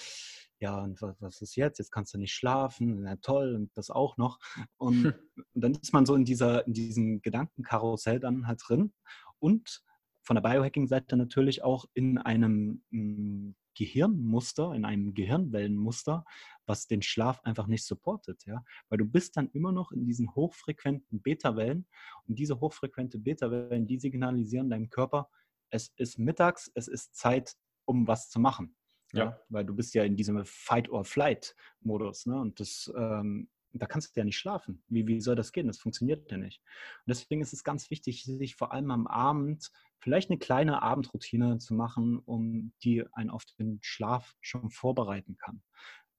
[0.61, 1.79] ja, und was, was ist jetzt?
[1.79, 4.41] Jetzt kannst du nicht schlafen, na toll, und das auch noch.
[4.77, 5.15] Und, hm.
[5.55, 8.93] und dann ist man so in, dieser, in diesem Gedankenkarussell dann halt drin
[9.39, 9.83] und
[10.23, 16.25] von der Biohacking-Seite natürlich auch in einem hm, Gehirnmuster, in einem Gehirnwellenmuster,
[16.67, 20.35] was den Schlaf einfach nicht supportet, ja, weil du bist dann immer noch in diesen
[20.35, 21.87] hochfrequenten Beta-Wellen
[22.27, 25.31] und diese hochfrequente Beta-Wellen, die signalisieren deinem Körper,
[25.71, 28.75] es ist mittags, es ist Zeit, um was zu machen.
[29.13, 29.25] Ja.
[29.25, 29.41] ja.
[29.49, 32.27] Weil du bist ja in diesem Fight-or-Flight-Modus.
[32.27, 32.41] Ne?
[32.41, 33.49] Und das, ähm,
[33.79, 34.83] da kannst du ja nicht schlafen.
[34.89, 35.67] Wie, wie soll das gehen?
[35.67, 36.61] Das funktioniert ja nicht.
[36.61, 41.59] Und deswegen ist es ganz wichtig, sich vor allem am Abend vielleicht eine kleine Abendroutine
[41.59, 45.63] zu machen, um die einen auf den Schlaf schon vorbereiten kann.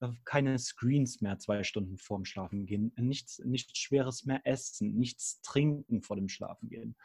[0.01, 5.41] Äh, keine Screens mehr zwei Stunden vorm Schlafen gehen, nichts, nichts Schweres mehr essen, nichts
[5.41, 6.95] trinken vor dem Schlafen gehen.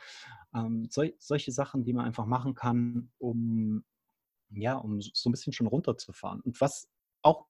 [0.54, 3.84] Ähm, sol solche Sachen, die man einfach machen kann, um
[4.50, 6.40] ja, um so ein bisschen schon runterzufahren.
[6.40, 6.88] Und was
[7.22, 7.46] auch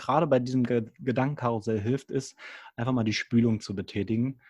[0.00, 2.36] gerade bei diesem Gedankenkarussell hilft, ist,
[2.76, 4.40] einfach mal die Spülung zu betätigen.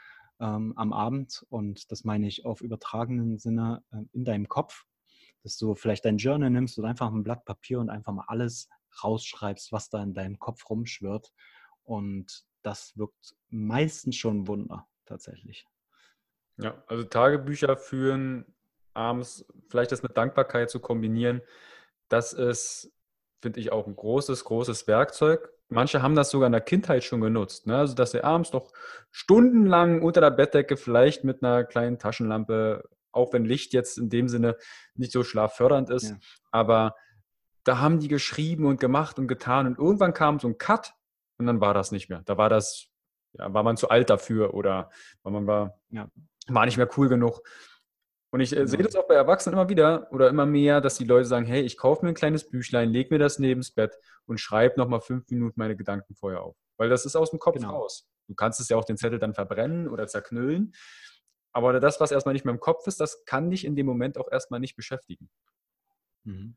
[0.40, 4.86] ähm, am Abend und das meine ich auf übertragenen Sinne äh, in deinem Kopf,
[5.42, 8.68] dass du vielleicht dein Journal nimmst oder einfach ein Blatt Papier und einfach mal alles
[9.05, 11.32] rausschreibst, was da in deinem Kopf rumschwirrt.
[11.84, 15.66] Und das wirkt meistens schon Wunder tatsächlich.
[16.57, 18.46] Ja, also Tagebücher führen
[18.94, 21.42] abends, vielleicht das mit Dankbarkeit zu kombinieren,
[22.09, 22.92] das ist,
[23.41, 25.51] finde ich, auch ein großes, großes Werkzeug.
[25.68, 27.66] Manche haben das sogar in der Kindheit schon genutzt.
[27.66, 27.76] Ne?
[27.76, 28.72] Also, dass sie abends noch
[29.11, 34.28] stundenlang unter der Bettdecke vielleicht mit einer kleinen Taschenlampe, auch wenn Licht jetzt in dem
[34.28, 34.57] Sinne
[34.95, 36.16] nicht so schlaffördernd ist, ja.
[36.51, 36.95] aber
[37.64, 40.95] da haben die geschrieben und gemacht und getan und irgendwann kam so ein Cut
[41.38, 42.22] und dann war das nicht mehr.
[42.24, 42.88] Da war das,
[43.32, 44.91] ja, war man zu alt dafür oder
[45.22, 46.09] man war, ja.
[46.49, 47.43] war nicht mehr cool genug.
[48.31, 51.05] Und ich äh, sehe das auch bei Erwachsenen immer wieder oder immer mehr, dass die
[51.05, 53.97] Leute sagen, hey, ich kaufe mir ein kleines Büchlein, leg mir das neben das Bett
[54.26, 56.57] und schreibe nochmal fünf Minuten meine Gedanken vorher auf.
[56.76, 57.70] Weil das ist aus dem Kopf genau.
[57.70, 58.09] raus.
[58.28, 60.72] Du kannst es ja auch den Zettel dann verbrennen oder zerknüllen.
[61.53, 64.16] Aber das, was erstmal nicht mehr im Kopf ist, das kann dich in dem Moment
[64.16, 65.28] auch erstmal nicht beschäftigen.
[66.22, 66.57] Mhm.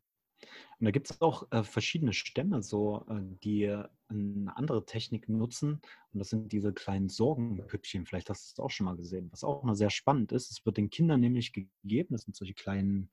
[0.80, 5.30] Und da gibt es auch äh, verschiedene Stämme, so, äh, die äh, eine andere Technik
[5.30, 5.82] nutzen.
[6.14, 8.06] Und das sind diese kleinen Sorgenpüppchen.
[8.06, 9.30] Vielleicht hast du es auch schon mal gesehen.
[9.32, 12.10] Was auch noch sehr spannend ist, es wird den Kindern nämlich gegeben.
[12.12, 13.10] Das sind solche kleinen,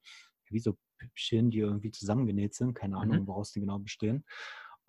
[0.49, 2.75] wie so Püppchen, die irgendwie zusammengenäht sind.
[2.75, 3.27] Keine Ahnung, mhm.
[3.27, 4.25] woraus die genau bestehen.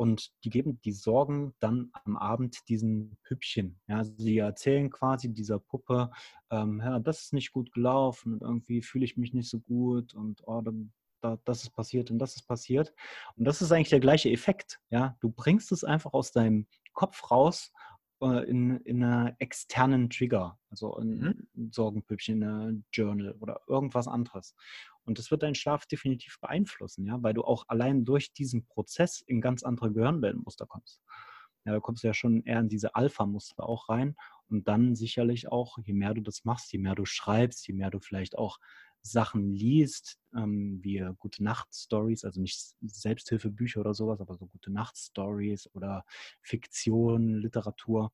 [0.01, 3.79] Und die geben die Sorgen dann am Abend diesen Püppchen.
[3.87, 6.09] Ja, sie erzählen quasi dieser Puppe,
[6.49, 10.15] ähm, ja, das ist nicht gut gelaufen und irgendwie fühle ich mich nicht so gut
[10.15, 10.91] und oh, dann
[11.21, 12.93] da, das ist passiert und das ist passiert.
[13.35, 14.79] Und das ist eigentlich der gleiche Effekt.
[14.89, 15.17] Ja?
[15.21, 17.71] Du bringst es einfach aus deinem Kopf raus
[18.21, 21.47] äh, in, in einer externen Trigger, also mhm.
[21.55, 24.55] ein Sorgenpüppchen, in ein Journal oder irgendwas anderes.
[25.03, 29.21] Und das wird deinen Schlaf definitiv beeinflussen, ja, weil du auch allein durch diesen Prozess
[29.21, 31.01] in ganz andere Gehirnwellenmuster kommst.
[31.65, 34.15] Ja, da kommst du ja schon eher in diese Alpha-Muster auch rein.
[34.49, 37.91] Und dann sicherlich auch, je mehr du das machst, je mehr du schreibst, je mehr
[37.91, 38.59] du vielleicht auch
[39.03, 45.69] Sachen liest, ähm, wie gute Nacht-Stories, also nicht Selbsthilfebücher oder sowas, aber so gute Nacht-Stories
[45.73, 46.05] oder
[46.41, 48.11] Fiktion, Literatur,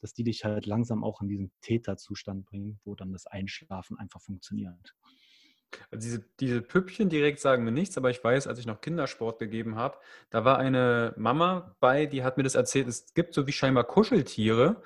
[0.00, 4.20] dass die dich halt langsam auch in diesen Täterzustand bringen, wo dann das Einschlafen einfach
[4.20, 4.94] funktioniert.
[5.90, 9.38] Also diese, diese Püppchen direkt sagen mir nichts, aber ich weiß, als ich noch Kindersport
[9.38, 9.98] gegeben habe,
[10.30, 13.84] da war eine Mama bei, die hat mir das erzählt, es gibt so wie scheinbar
[13.84, 14.82] Kuscheltiere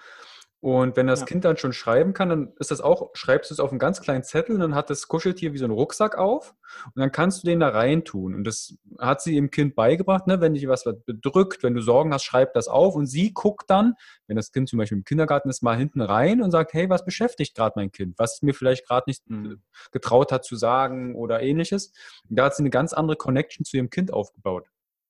[0.60, 1.26] und wenn das ja.
[1.26, 4.00] Kind dann schon schreiben kann, dann ist das auch, schreibst du es auf einen ganz
[4.00, 6.54] kleinen Zettel und dann hat das Kuscheltier wie so einen Rucksack auf
[6.86, 8.34] und dann kannst du den da rein tun.
[8.34, 10.40] Und das hat sie dem Kind beigebracht, ne?
[10.40, 13.94] wenn dich was bedrückt, wenn du Sorgen hast, schreib das auf und sie guckt dann,
[14.28, 17.04] wenn das Kind zum Beispiel im Kindergarten ist, mal hinten rein und sagt, hey, was
[17.04, 18.18] beschäftigt gerade mein Kind?
[18.18, 19.60] Was mir vielleicht gerade nicht mhm.
[19.92, 21.92] getraut hat zu sagen oder ähnliches.
[22.28, 24.66] Und da hat sie eine ganz andere Connection zu ihrem Kind aufgebaut.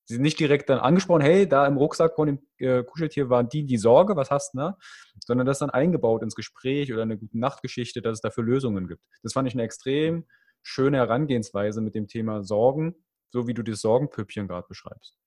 [0.07, 3.43] Sie sind nicht direkt dann angesprochen, hey, da im Rucksack von dem äh, Kuscheltier war
[3.43, 4.77] die, die Sorge, was hast du, ne?
[5.25, 9.03] Sondern das dann eingebaut ins Gespräch oder eine gute Nachtgeschichte, dass es dafür Lösungen gibt.
[9.23, 10.25] Das fand ich eine extrem
[10.63, 12.95] schöne Herangehensweise mit dem Thema Sorgen,
[13.31, 15.19] so wie du das Sorgenpüppchen gerade beschreibst.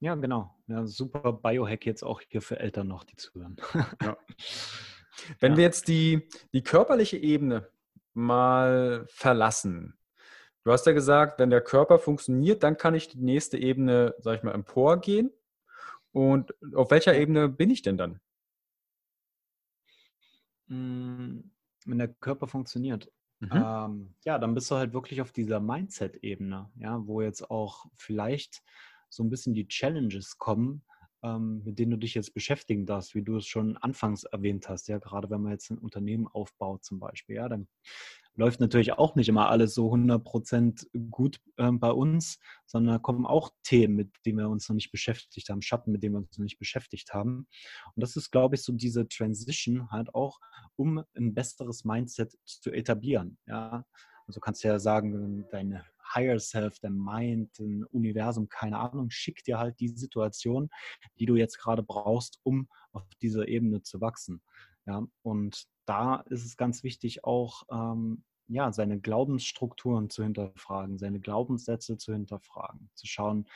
[0.00, 0.54] Ja, genau.
[0.68, 3.56] Ja, super Biohack jetzt auch hier für Eltern noch, die zuhören.
[4.02, 4.16] ja.
[5.40, 5.56] Wenn ja.
[5.58, 7.68] wir jetzt die, die körperliche Ebene
[8.14, 9.97] mal verlassen,
[10.64, 14.38] Du hast ja gesagt, wenn der Körper funktioniert, dann kann ich die nächste Ebene, sag
[14.38, 15.30] ich mal, emporgehen.
[16.12, 18.20] Und auf welcher Ebene bin ich denn dann?
[20.68, 21.50] Hm,
[21.86, 23.10] wenn der Körper funktioniert.
[23.40, 23.50] Mhm.
[23.52, 28.62] Ähm, ja, dann bist du halt wirklich auf dieser Mindset-Ebene, ja, wo jetzt auch vielleicht
[29.08, 30.82] so ein bisschen die Challenges kommen,
[31.22, 34.88] ähm, mit denen du dich jetzt beschäftigen darfst, wie du es schon anfangs erwähnt hast,
[34.88, 37.68] ja, gerade wenn man jetzt ein Unternehmen aufbaut zum Beispiel, ja, dann
[38.38, 43.26] läuft natürlich auch nicht immer alles so 100% gut äh, bei uns, sondern da kommen
[43.26, 46.38] auch Themen, mit denen wir uns noch nicht beschäftigt haben, Schatten, mit denen wir uns
[46.38, 47.48] noch nicht beschäftigt haben.
[47.94, 50.38] Und das ist, glaube ich, so diese Transition halt auch,
[50.76, 53.38] um ein besseres Mindset zu etablieren.
[53.46, 53.84] Ja?
[54.28, 55.84] Also kannst du ja sagen, deine
[56.14, 60.70] Higher Self, dein Mind, dein Universum, keine Ahnung, schickt dir halt die Situation,
[61.18, 64.42] die du jetzt gerade brauchst, um auf dieser Ebene zu wachsen.
[64.86, 71.20] Ja, und da ist es ganz wichtig, auch ähm, ja, seine Glaubensstrukturen zu hinterfragen, seine
[71.20, 73.46] Glaubenssätze zu hinterfragen, zu schauen,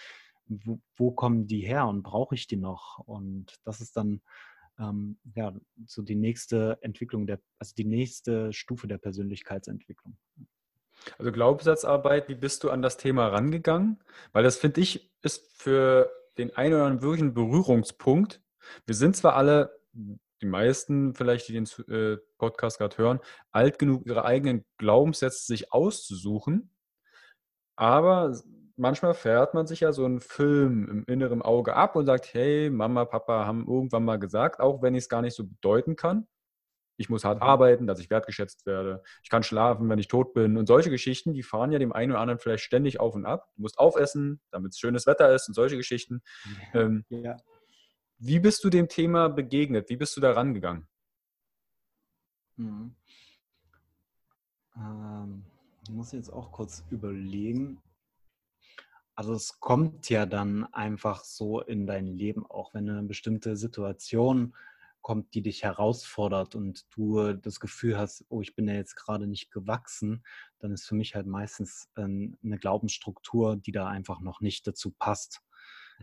[0.47, 2.99] wo, wo kommen die her und brauche ich die noch?
[2.99, 4.20] Und das ist dann
[4.78, 5.55] ähm, ja,
[5.86, 10.16] so die nächste Entwicklung, der, also die nächste Stufe der Persönlichkeitsentwicklung.
[11.18, 14.03] Also Glaubenssatzarbeit, wie bist du an das Thema rangegangen?
[14.32, 18.40] Weil das finde ich ist für den einen oder anderen wirklich ein Berührungspunkt.
[18.86, 19.78] Wir sind zwar alle
[20.43, 23.20] die meisten vielleicht, die den äh, Podcast gerade hören,
[23.53, 26.70] alt genug, ihre eigenen Glaubenssätze sich auszusuchen.
[27.76, 28.36] Aber
[28.76, 32.70] manchmal fährt man sich ja so einen Film im inneren Auge ab und sagt, hey,
[32.70, 36.26] Mama, Papa haben irgendwann mal gesagt, auch wenn ich es gar nicht so bedeuten kann.
[36.99, 40.57] ich muss hart arbeiten, dass ich wertgeschätzt werde, ich kann schlafen, wenn ich tot bin.
[40.57, 43.49] Und solche Geschichten, die fahren ja dem einen oder anderen vielleicht ständig auf und ab.
[43.57, 46.22] Du musst aufessen, damit es schönes Wetter ist und solche Geschichten.
[46.74, 46.80] Ja.
[46.80, 47.36] Ähm, ja.
[48.25, 49.89] Wie bist du dem Thema begegnet?
[49.89, 50.87] Wie bist du da rangegangen?
[52.55, 52.95] Mhm.
[54.77, 55.45] Ähm,
[55.83, 57.83] ich muss jetzt auch kurz überlegen.
[59.16, 64.55] Also es kommt ja dann einfach so in dein Leben, auch wenn eine bestimmte Situation
[65.01, 69.27] kommt, die dich herausfordert und du das Gefühl hast, oh, ich bin ja jetzt gerade
[69.27, 70.25] nicht gewachsen,
[70.61, 74.93] dann ist für mich halt meistens ähm, eine Glaubensstruktur, die da einfach noch nicht dazu
[74.93, 75.43] passt.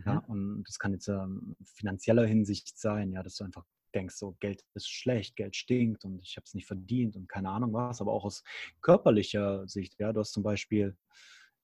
[0.04, 0.12] Mhm.
[0.12, 4.36] Ja, und das kann jetzt ähm, finanzieller Hinsicht sein, ja, dass du einfach denkst, so
[4.40, 8.00] Geld ist schlecht, Geld stinkt und ich habe es nicht verdient und keine Ahnung was,
[8.00, 8.42] aber auch aus
[8.82, 10.96] körperlicher Sicht, ja, du hast zum Beispiel,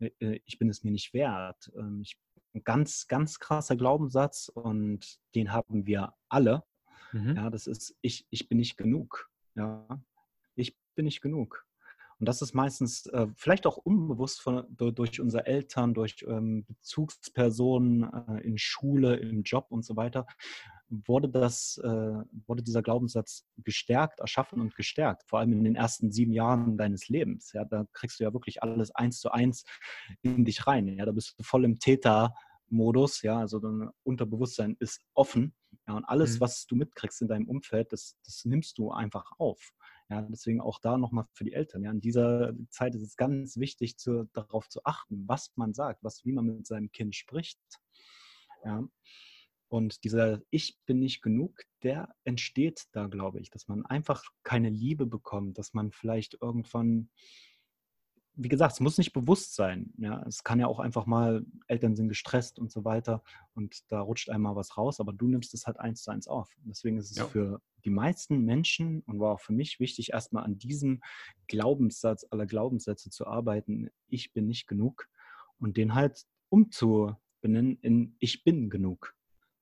[0.00, 1.70] äh, äh, ich bin es mir nicht wert.
[1.76, 2.16] Ähm, ich,
[2.54, 6.64] ein ganz, ganz krasser Glaubenssatz und den haben wir alle.
[7.12, 7.36] Mhm.
[7.36, 9.30] Ja, das ist, ich, ich bin nicht genug.
[9.54, 10.02] Ja,
[10.54, 11.66] ich bin nicht genug.
[12.18, 18.04] Und das ist meistens äh, vielleicht auch unbewusst von, durch unsere Eltern, durch ähm, Bezugspersonen
[18.04, 20.26] äh, in Schule, im Job und so weiter,
[20.88, 21.88] wurde, das, äh,
[22.46, 25.24] wurde dieser Glaubenssatz gestärkt, erschaffen und gestärkt.
[25.24, 27.52] Vor allem in den ersten sieben Jahren deines Lebens.
[27.52, 29.64] Ja, da kriegst du ja wirklich alles eins zu eins
[30.22, 30.88] in dich rein.
[30.88, 33.22] Ja, da bist du voll im Täter-Modus.
[33.22, 35.54] Ja, also dein Unterbewusstsein ist offen.
[35.86, 36.40] Ja, und alles, mhm.
[36.40, 39.72] was du mitkriegst in deinem Umfeld, das, das nimmst du einfach auf.
[40.08, 41.82] Ja, deswegen auch da nochmal für die Eltern.
[41.82, 46.04] Ja, in dieser Zeit ist es ganz wichtig, zu, darauf zu achten, was man sagt,
[46.04, 47.58] was, wie man mit seinem Kind spricht.
[48.64, 48.86] Ja.
[49.68, 54.70] Und dieser Ich bin nicht genug, der entsteht da, glaube ich, dass man einfach keine
[54.70, 57.10] Liebe bekommt, dass man vielleicht irgendwann
[58.36, 59.92] wie gesagt, es muss nicht bewusst sein.
[59.96, 63.22] Ja, es kann ja auch einfach mal, Eltern sind gestresst und so weiter
[63.54, 66.50] und da rutscht einmal was raus, aber du nimmst es halt eins zu eins auf.
[66.64, 67.26] Deswegen ist es ja.
[67.26, 71.00] für die meisten Menschen und war auch für mich wichtig, erstmal an diesem
[71.48, 73.88] Glaubenssatz aller Glaubenssätze zu arbeiten.
[74.08, 75.08] Ich bin nicht genug
[75.58, 79.15] und den halt umzubenennen in Ich bin genug.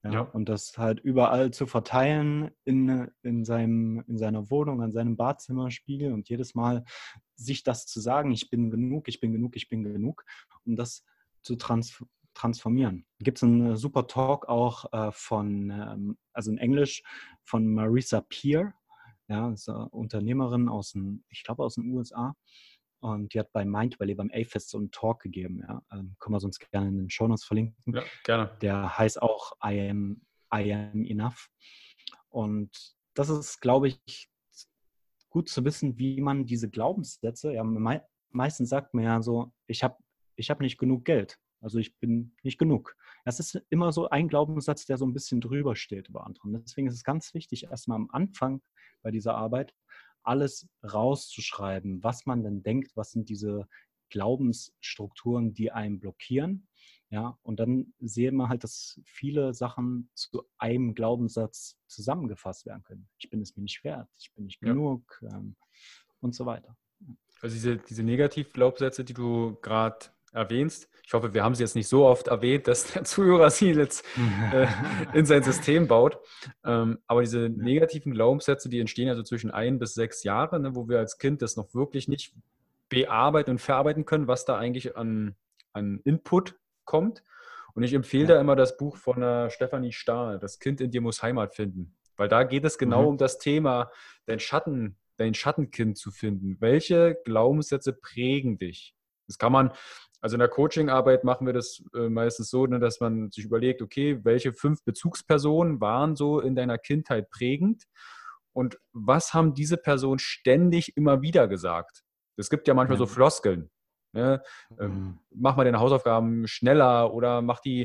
[0.04, 0.20] Ja, ja.
[0.20, 6.12] Und das halt überall zu verteilen in, in, seinem, in seiner Wohnung, an seinem Badzimmerspiegel
[6.12, 6.84] und jedes Mal
[7.36, 10.24] sich das zu sagen, ich bin genug, ich bin genug, ich bin genug,
[10.64, 11.04] um das
[11.42, 13.06] zu trans transformieren.
[13.20, 17.02] Gibt es einen super Talk auch äh, von, ähm, also in Englisch,
[17.44, 18.74] von Marisa Peer,
[19.28, 22.34] ja, ist eine Unternehmerin aus den, ich glaube aus den USA.
[23.04, 25.62] Und die hat bei Mind Valley beim A-Fest so einen Talk gegeben.
[25.68, 25.82] Ja.
[25.92, 27.76] Ähm, können wir sonst gerne in den Show Notes verlinken.
[27.94, 28.56] Ja, gerne.
[28.62, 30.22] Der heißt auch I am,
[30.54, 31.50] I am enough.
[32.30, 32.70] Und
[33.12, 34.30] das ist, glaube ich,
[35.28, 39.84] gut zu wissen, wie man diese Glaubenssätze, ja, me meistens sagt man ja so, ich
[39.84, 39.98] habe
[40.36, 41.38] ich hab nicht genug Geld.
[41.60, 42.96] Also ich bin nicht genug.
[43.26, 46.48] Das ist immer so ein Glaubenssatz, der so ein bisschen drüber steht über andere.
[46.62, 48.62] Deswegen ist es ganz wichtig, erstmal am Anfang
[49.02, 49.74] bei dieser Arbeit
[50.24, 53.68] alles rauszuschreiben, was man denn denkt, was sind diese
[54.10, 56.68] Glaubensstrukturen, die einen blockieren.
[57.10, 63.08] Ja, und dann sehen wir halt, dass viele Sachen zu einem Glaubenssatz zusammengefasst werden können.
[63.18, 64.68] Ich bin es mir nicht wert, ich bin nicht ja.
[64.68, 65.54] genug ähm,
[66.20, 66.76] und so weiter.
[67.40, 70.88] Also diese, diese Negativglaubenssätze, die du gerade erwähnst.
[71.06, 74.04] Ich hoffe, wir haben sie jetzt nicht so oft erwähnt, dass der Zuhörer sie jetzt
[74.52, 74.66] äh,
[75.14, 76.18] in sein System baut.
[76.64, 80.88] Ähm, aber diese negativen Glaubenssätze, die entstehen also zwischen ein bis sechs Jahren, ne, wo
[80.88, 82.34] wir als Kind das noch wirklich nicht
[82.88, 85.36] bearbeiten und verarbeiten können, was da eigentlich an,
[85.72, 87.22] an Input kommt.
[87.74, 88.34] Und ich empfehle ja.
[88.34, 91.96] da immer das Buch von der Stefanie Stahl, Das Kind in dir muss Heimat finden.
[92.16, 93.08] Weil da geht es genau mhm.
[93.08, 93.90] um das Thema,
[94.26, 96.56] dein Schatten, dein Schattenkind zu finden.
[96.60, 98.94] Welche Glaubenssätze prägen dich?
[99.26, 99.72] Das kann man
[100.24, 103.82] also in der Coachingarbeit machen wir das äh, meistens so, ne, dass man sich überlegt,
[103.82, 107.82] okay, welche fünf Bezugspersonen waren so in deiner Kindheit prägend
[108.54, 112.04] und was haben diese Personen ständig immer wieder gesagt?
[112.38, 113.70] Es gibt ja manchmal so Floskeln.
[114.12, 114.42] Ne?
[114.80, 115.18] Ähm, mhm.
[115.28, 117.82] Mach mal deine Hausaufgaben schneller oder mach die,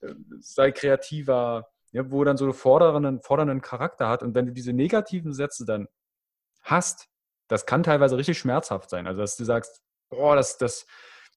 [0.00, 4.24] äh, sei kreativer, ja, wo dann so einen fordernden, fordernden Charakter hat.
[4.24, 5.86] Und wenn du diese negativen Sätze dann
[6.60, 7.06] hast,
[7.46, 9.06] das kann teilweise richtig schmerzhaft sein.
[9.06, 10.84] Also dass du sagst, boah, das, das,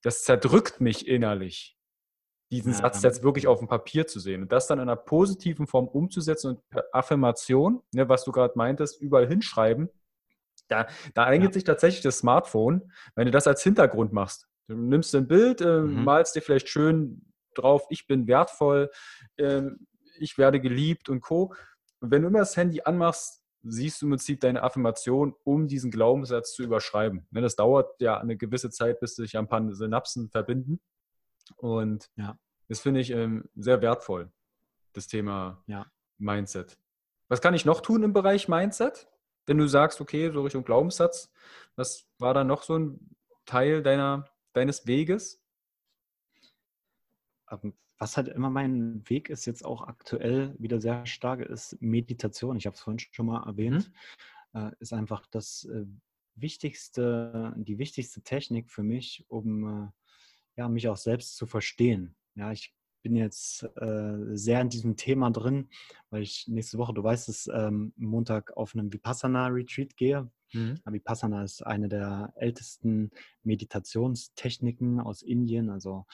[0.01, 1.77] das zerdrückt mich innerlich,
[2.51, 2.79] diesen ja.
[2.79, 5.87] Satz jetzt wirklich auf dem Papier zu sehen und das dann in einer positiven Form
[5.87, 9.89] umzusetzen und per Affirmation, ne, was du gerade meintest, überall hinschreiben.
[10.67, 11.53] Da, da eignet ja.
[11.53, 14.47] sich tatsächlich das Smartphone, wenn du das als Hintergrund machst.
[14.67, 16.03] Du nimmst ein Bild, äh, mhm.
[16.03, 17.25] malst dir vielleicht schön
[17.55, 18.89] drauf, ich bin wertvoll,
[19.37, 19.63] äh,
[20.17, 21.53] ich werde geliebt und Co.
[21.99, 25.91] Und wenn du immer das Handy anmachst, siehst du im Prinzip deine Affirmation, um diesen
[25.91, 27.27] Glaubenssatz zu überschreiben.
[27.31, 30.79] Ne, das dauert ja eine gewisse Zeit, bis sich ein paar Synapsen verbinden.
[31.57, 32.37] Und ja.
[32.67, 34.31] das finde ich ähm, sehr wertvoll,
[34.93, 35.85] das Thema ja.
[36.17, 36.77] Mindset.
[37.27, 39.07] Was kann ich noch tun im Bereich Mindset?
[39.45, 41.31] wenn du sagst, okay, so Richtung Glaubenssatz,
[41.75, 45.41] was war da noch so ein Teil deiner, deines Weges?
[48.01, 52.57] Was halt immer mein Weg ist, jetzt auch aktuell wieder sehr stark, ist Meditation.
[52.57, 53.91] Ich habe es vorhin schon mal erwähnt.
[54.53, 54.71] Mhm.
[54.79, 55.85] Ist einfach das äh,
[56.33, 59.87] wichtigste, die wichtigste Technik für mich, um äh,
[60.57, 62.15] ja, mich auch selbst zu verstehen.
[62.33, 62.73] Ja, ich
[63.03, 65.69] bin jetzt äh, sehr in diesem Thema drin,
[66.09, 70.27] weil ich nächste Woche, du weißt es, ähm, Montag auf einem Vipassana-Retreat gehe.
[70.53, 70.79] Mhm.
[70.89, 73.11] Vipassana ist eine der ältesten
[73.43, 75.69] Meditationstechniken aus Indien.
[75.69, 76.07] Also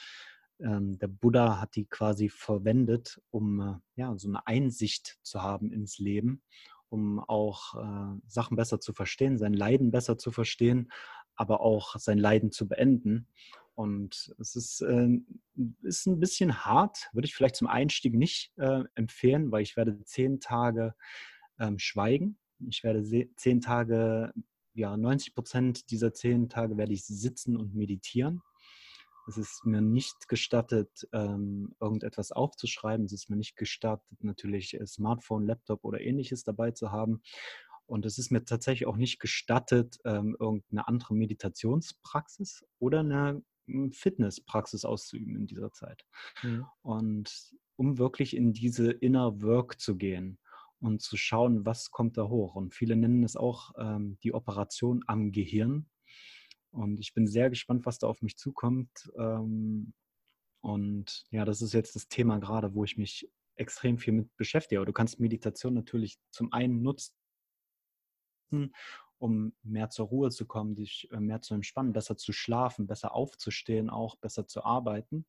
[0.60, 5.72] ähm, der Buddha hat die quasi verwendet, um äh, ja, so eine Einsicht zu haben
[5.72, 6.42] ins Leben,
[6.88, 10.90] um auch äh, Sachen besser zu verstehen, sein Leiden besser zu verstehen,
[11.36, 13.28] aber auch sein Leiden zu beenden.
[13.74, 15.08] Und es ist, äh,
[15.82, 20.02] ist ein bisschen hart, würde ich vielleicht zum Einstieg nicht äh, empfehlen, weil ich werde
[20.02, 20.94] zehn Tage
[21.60, 22.38] ähm, schweigen.
[22.68, 23.04] Ich werde
[23.36, 24.32] zehn Tage,
[24.74, 28.42] ja, 90 Prozent dieser zehn Tage werde ich sitzen und meditieren.
[29.28, 33.06] Es ist mir nicht gestattet, ähm, irgendetwas aufzuschreiben.
[33.06, 37.22] Es ist mir nicht gestattet, natürlich Smartphone, Laptop oder ähnliches dabei zu haben.
[37.86, 43.42] Und es ist mir tatsächlich auch nicht gestattet, ähm, irgendeine andere Meditationspraxis oder eine
[43.92, 46.04] Fitnesspraxis auszuüben in dieser Zeit.
[46.42, 46.66] Mhm.
[46.82, 50.38] Und um wirklich in diese Inner Work zu gehen
[50.80, 52.54] und zu schauen, was kommt da hoch.
[52.54, 55.88] Und viele nennen es auch ähm, die Operation am Gehirn.
[56.70, 59.10] Und ich bin sehr gespannt, was da auf mich zukommt.
[59.18, 59.92] Ähm,
[60.60, 64.78] und ja, das ist jetzt das Thema gerade, wo ich mich extrem viel mit beschäftige.
[64.78, 67.14] Aber du kannst Meditation natürlich zum einen nutzen,
[69.18, 73.14] um mehr zur Ruhe zu kommen, dich äh, mehr zu entspannen, besser zu schlafen, besser
[73.14, 75.26] aufzustehen, auch besser zu arbeiten.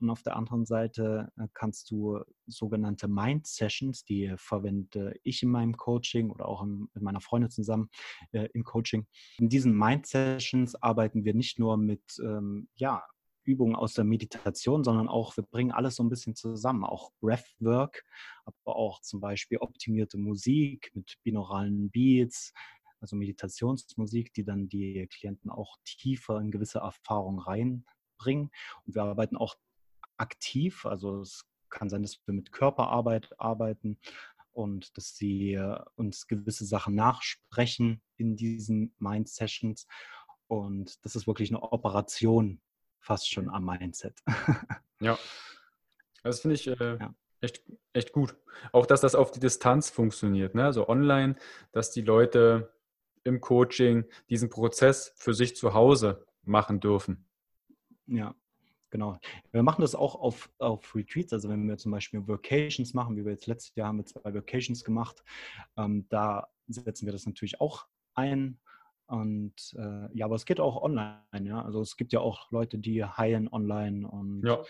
[0.00, 5.50] Und auf der anderen Seite äh, kannst du sogenannte Mind Sessions, die verwende ich in
[5.50, 7.90] meinem Coaching oder auch mit meiner Freundin zusammen
[8.32, 9.06] äh, im Coaching.
[9.38, 13.04] In diesen Mind Sessions arbeiten wir nicht nur mit ähm, ja,
[13.48, 18.04] Übungen aus der Meditation, sondern auch, wir bringen alles so ein bisschen zusammen, auch Breathwork,
[18.44, 22.52] aber auch zum Beispiel optimierte Musik mit binauralen Beats,
[23.00, 28.50] also Meditationsmusik, die dann die Klienten auch tiefer in gewisse Erfahrungen reinbringen.
[28.84, 29.56] Und wir arbeiten auch
[30.18, 33.98] aktiv, also es kann sein, dass wir mit Körperarbeit arbeiten
[34.52, 39.86] und dass sie äh, uns gewisse Sachen nachsprechen in diesen Mind-Sessions.
[40.48, 42.60] Und das ist wirklich eine Operation
[43.00, 44.18] fast schon am Mindset.
[45.00, 45.18] ja,
[46.22, 47.14] das finde ich äh, ja.
[47.40, 47.62] echt,
[47.92, 48.36] echt gut.
[48.72, 50.64] Auch, dass das auf die Distanz funktioniert, ne?
[50.64, 51.36] also online,
[51.72, 52.74] dass die Leute
[53.24, 57.26] im Coaching diesen Prozess für sich zu Hause machen dürfen.
[58.06, 58.34] Ja,
[58.90, 59.18] genau.
[59.52, 63.24] Wir machen das auch auf, auf Retreats, also wenn wir zum Beispiel Vacations machen, wie
[63.24, 65.22] wir jetzt letztes Jahr haben wir zwei Vacations gemacht,
[65.76, 68.60] ähm, da setzen wir das natürlich auch ein.
[69.06, 71.62] Und äh, ja, aber es geht auch online, ja.
[71.62, 74.62] Also es gibt ja auch Leute, die heilen online und ja.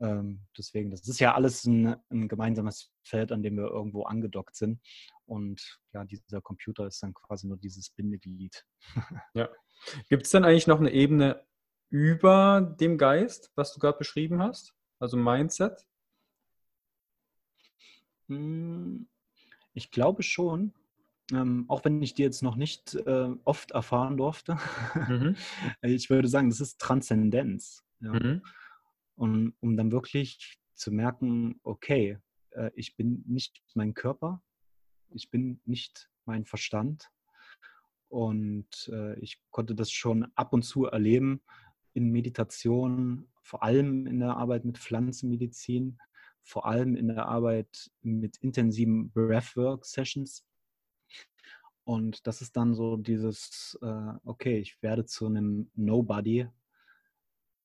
[0.00, 4.54] ähm, deswegen, das ist ja alles ein, ein gemeinsames Feld, an dem wir irgendwo angedockt
[4.54, 4.80] sind.
[5.24, 8.66] Und ja, dieser Computer ist dann quasi nur dieses Bindeglied.
[9.34, 9.48] ja.
[10.10, 11.42] Gibt es dann eigentlich noch eine Ebene
[11.90, 14.74] über dem Geist, was du gerade beschrieben hast?
[14.98, 15.86] Also Mindset?
[18.28, 19.08] Hm,
[19.74, 20.72] ich glaube schon.
[21.32, 24.58] Ähm, auch wenn ich die jetzt noch nicht äh, oft erfahren durfte.
[25.08, 25.36] Mhm.
[25.82, 27.84] ich würde sagen, das ist Transzendenz.
[28.00, 28.12] Ja?
[28.12, 28.42] Mhm.
[29.14, 32.18] Und um dann wirklich zu merken, okay,
[32.50, 34.42] äh, ich bin nicht mein Körper,
[35.10, 37.10] ich bin nicht mein Verstand.
[38.08, 41.42] Und äh, ich konnte das schon ab und zu erleben
[41.92, 45.98] in Meditation, vor allem in der Arbeit mit Pflanzenmedizin,
[46.42, 50.44] vor allem in der Arbeit mit intensiven Breathwork-Sessions.
[51.84, 56.46] Und das ist dann so dieses, äh, okay, ich werde zu einem Nobody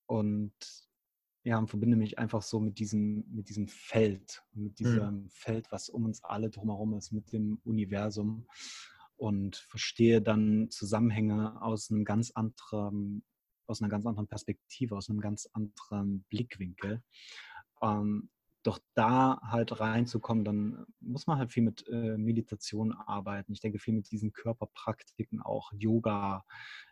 [0.07, 0.53] und
[1.43, 4.75] ja, und verbinde mich einfach so mit diesem, mit diesem Feld, mit mhm.
[4.75, 5.29] diesem mhm.
[5.29, 8.47] Feld, was um uns alle drumherum ist, mit dem Universum
[9.15, 13.23] und verstehe dann Zusammenhänge aus einem ganz anderen,
[13.67, 17.01] aus einer ganz anderen Perspektive, aus einem ganz anderen Blickwinkel.
[17.81, 18.29] Ähm,
[18.65, 23.53] doch da halt reinzukommen, dann muss man halt viel mit äh, Meditation arbeiten.
[23.53, 25.71] Ich denke viel mit diesen Körperpraktiken auch.
[25.73, 26.43] Yoga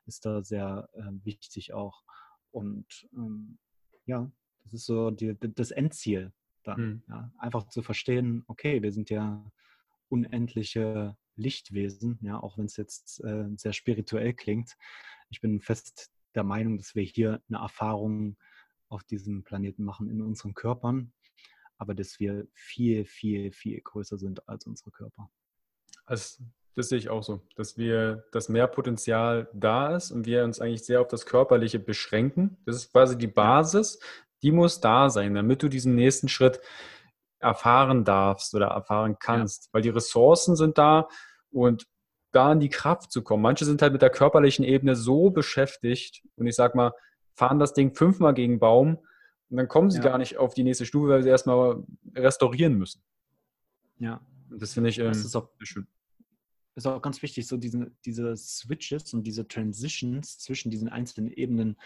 [0.05, 2.03] ist da sehr äh, wichtig auch.
[2.51, 3.57] Und ähm,
[4.05, 4.31] ja,
[4.63, 6.31] das ist so die, das Endziel
[6.63, 6.79] dann.
[6.79, 7.03] Mhm.
[7.09, 7.31] Ja.
[7.39, 9.43] Einfach zu verstehen, okay, wir sind ja
[10.09, 14.77] unendliche Lichtwesen, ja, auch wenn es jetzt äh, sehr spirituell klingt.
[15.29, 18.37] Ich bin fest der Meinung, dass wir hier eine Erfahrung
[18.89, 21.13] auf diesem Planeten machen in unseren Körpern,
[21.77, 25.29] aber dass wir viel, viel, viel größer sind als unsere Körper.
[26.05, 26.41] Als
[26.75, 30.59] Das sehe ich auch so, dass wir, dass mehr Potenzial da ist und wir uns
[30.59, 32.57] eigentlich sehr auf das Körperliche beschränken.
[32.65, 33.99] Das ist quasi die Basis,
[34.41, 36.59] die muss da sein, damit du diesen nächsten Schritt
[37.39, 39.65] erfahren darfst oder erfahren kannst.
[39.65, 39.69] Ja.
[39.73, 41.07] Weil die Ressourcen sind da
[41.51, 41.85] und
[42.33, 43.41] da in die Kraft zu kommen.
[43.41, 46.91] Manche sind halt mit der körperlichen Ebene so beschäftigt und ich sag mal,
[47.35, 48.99] fahren das Ding fünfmal gegen Baum
[49.49, 50.03] und dann kommen sie ja.
[50.03, 51.83] gar nicht auf die nächste Stufe, weil sie erstmal
[52.15, 53.01] restaurieren müssen.
[53.99, 54.21] Ja.
[54.49, 55.87] Und das finde ich ähm, das ist auch schön
[56.75, 61.77] ist auch ganz wichtig, so diese, diese Switches und diese Transitions zwischen diesen einzelnen Ebenen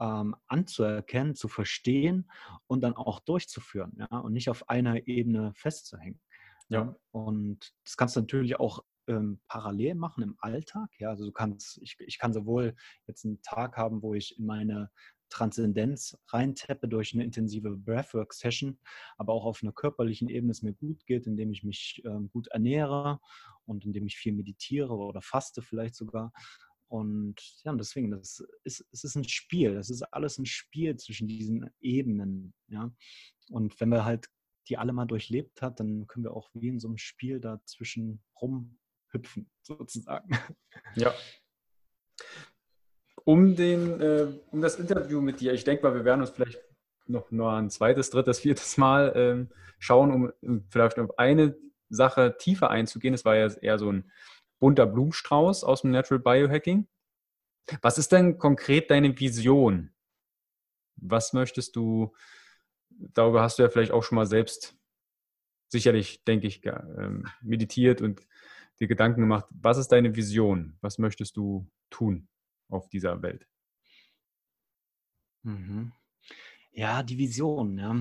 [0.00, 2.30] ähm, anzuerkennen, zu verstehen
[2.66, 6.20] und dann auch durchzuführen, ja, und nicht auf einer Ebene festzuhängen.
[6.68, 6.94] Ja.
[7.10, 10.88] Und das kannst du natürlich auch ähm, parallel machen im Alltag.
[10.98, 12.74] Ja, also du kannst, ich, ich kann sowohl
[13.06, 14.90] jetzt einen Tag haben, wo ich in meine
[15.30, 18.78] Transzendenz reinteppe durch eine intensive Breathwork-Session,
[19.16, 22.48] aber auch auf einer körperlichen Ebene es mir gut geht, indem ich mich ähm, gut
[22.48, 23.20] ernähre
[23.64, 26.32] und indem ich viel meditiere oder faste vielleicht sogar.
[26.86, 29.74] Und ja, deswegen, das ist, es ist ein Spiel.
[29.74, 32.54] Das ist alles ein Spiel zwischen diesen Ebenen.
[32.68, 32.94] Ja.
[33.50, 34.28] Und wenn wir halt
[34.68, 38.22] die alle mal durchlebt hat, dann können wir auch wie in so einem Spiel dazwischen
[39.14, 40.38] rumhüpfen, sozusagen.
[40.96, 41.14] Ja
[43.24, 45.52] um, den, äh, um das Interview mit dir.
[45.52, 46.60] Ich denke mal, wir werden uns vielleicht
[47.06, 49.48] noch, noch ein zweites, drittes, viertes Mal ähm,
[49.78, 51.56] schauen, um, um vielleicht auf eine
[51.88, 53.12] Sache tiefer einzugehen.
[53.12, 54.10] Das war ja eher so ein
[54.60, 56.86] bunter Blumenstrauß aus dem Natural Biohacking.
[57.80, 59.90] Was ist denn konkret deine Vision?
[60.96, 62.14] Was möchtest du,
[62.90, 64.76] darüber hast du ja vielleicht auch schon mal selbst
[65.68, 68.20] sicherlich, denke ich, ähm, meditiert und
[68.80, 69.46] dir Gedanken gemacht.
[69.50, 70.76] Was ist deine Vision?
[70.80, 72.28] Was möchtest du tun?
[72.68, 73.46] auf dieser Welt.
[75.42, 75.92] Mhm.
[76.72, 77.96] Ja, die Vision, ja,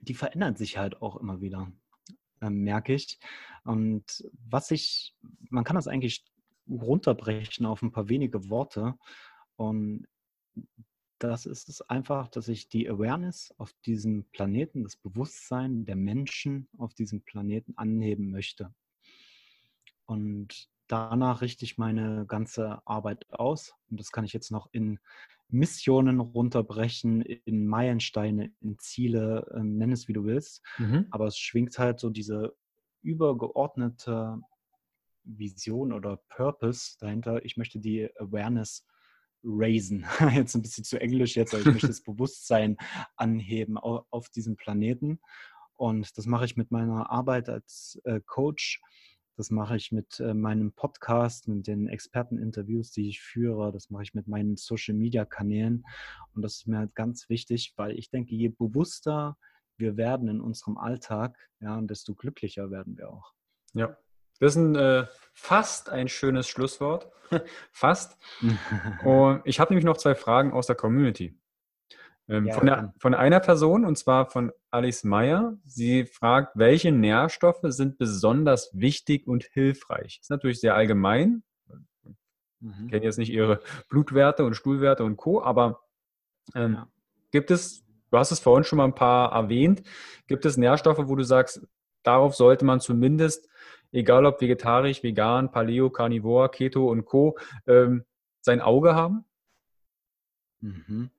[0.00, 1.70] die verändert sich halt auch immer wieder,
[2.40, 3.18] äh, merke ich.
[3.64, 5.14] Und was ich,
[5.50, 6.24] man kann das eigentlich
[6.68, 8.94] runterbrechen auf ein paar wenige Worte.
[9.56, 10.06] Und
[11.18, 16.68] das ist es einfach, dass ich die Awareness auf diesem Planeten, das Bewusstsein der Menschen
[16.78, 18.74] auf diesem Planeten anheben möchte.
[20.06, 23.74] Und danach richte ich meine ganze Arbeit aus.
[23.90, 24.98] Und das kann ich jetzt noch in
[25.48, 30.62] Missionen runterbrechen, in Meilensteine, in Ziele, äh, nenn es wie du willst.
[30.78, 31.06] Mhm.
[31.10, 32.54] Aber es schwingt halt so diese
[33.02, 34.40] übergeordnete
[35.24, 37.44] Vision oder Purpose dahinter.
[37.44, 38.86] Ich möchte die Awareness
[39.44, 40.06] raisen.
[40.34, 42.76] Jetzt ein bisschen zu englisch jetzt, aber ich möchte das Bewusstsein
[43.16, 45.20] anheben auf, auf diesem Planeten.
[45.76, 48.80] Und das mache ich mit meiner Arbeit als äh, Coach
[49.36, 53.72] das mache ich mit äh, meinem Podcast, mit den Experteninterviews, die ich führe.
[53.72, 55.84] Das mache ich mit meinen Social-Media-Kanälen.
[56.34, 59.36] Und das ist mir halt ganz wichtig, weil ich denke, je bewusster
[59.76, 63.32] wir werden in unserem Alltag, ja, desto glücklicher werden wir auch.
[63.72, 63.96] Ja,
[64.38, 67.10] das ist ein, äh, fast ein schönes Schlusswort.
[67.72, 68.16] fast.
[69.04, 71.38] Und ich habe nämlich noch zwei Fragen aus der Community.
[72.26, 75.58] Ähm, ja, von, der, von, einer Person, und zwar von Alice Meyer.
[75.66, 80.18] Sie fragt, welche Nährstoffe sind besonders wichtig und hilfreich?
[80.20, 81.42] Ist natürlich sehr allgemein.
[82.60, 82.86] Mhm.
[82.86, 85.82] Ich kenne jetzt nicht ihre Blutwerte und Stuhlwerte und Co., aber
[86.54, 86.88] ähm, ja.
[87.30, 89.82] gibt es, du hast es vorhin schon mal ein paar erwähnt,
[90.26, 91.66] gibt es Nährstoffe, wo du sagst,
[92.02, 93.48] darauf sollte man zumindest,
[93.92, 98.04] egal ob vegetarisch, vegan, Paleo, Carnivore, Keto und Co., ähm,
[98.40, 99.24] sein Auge haben?
[100.60, 101.10] Mhm.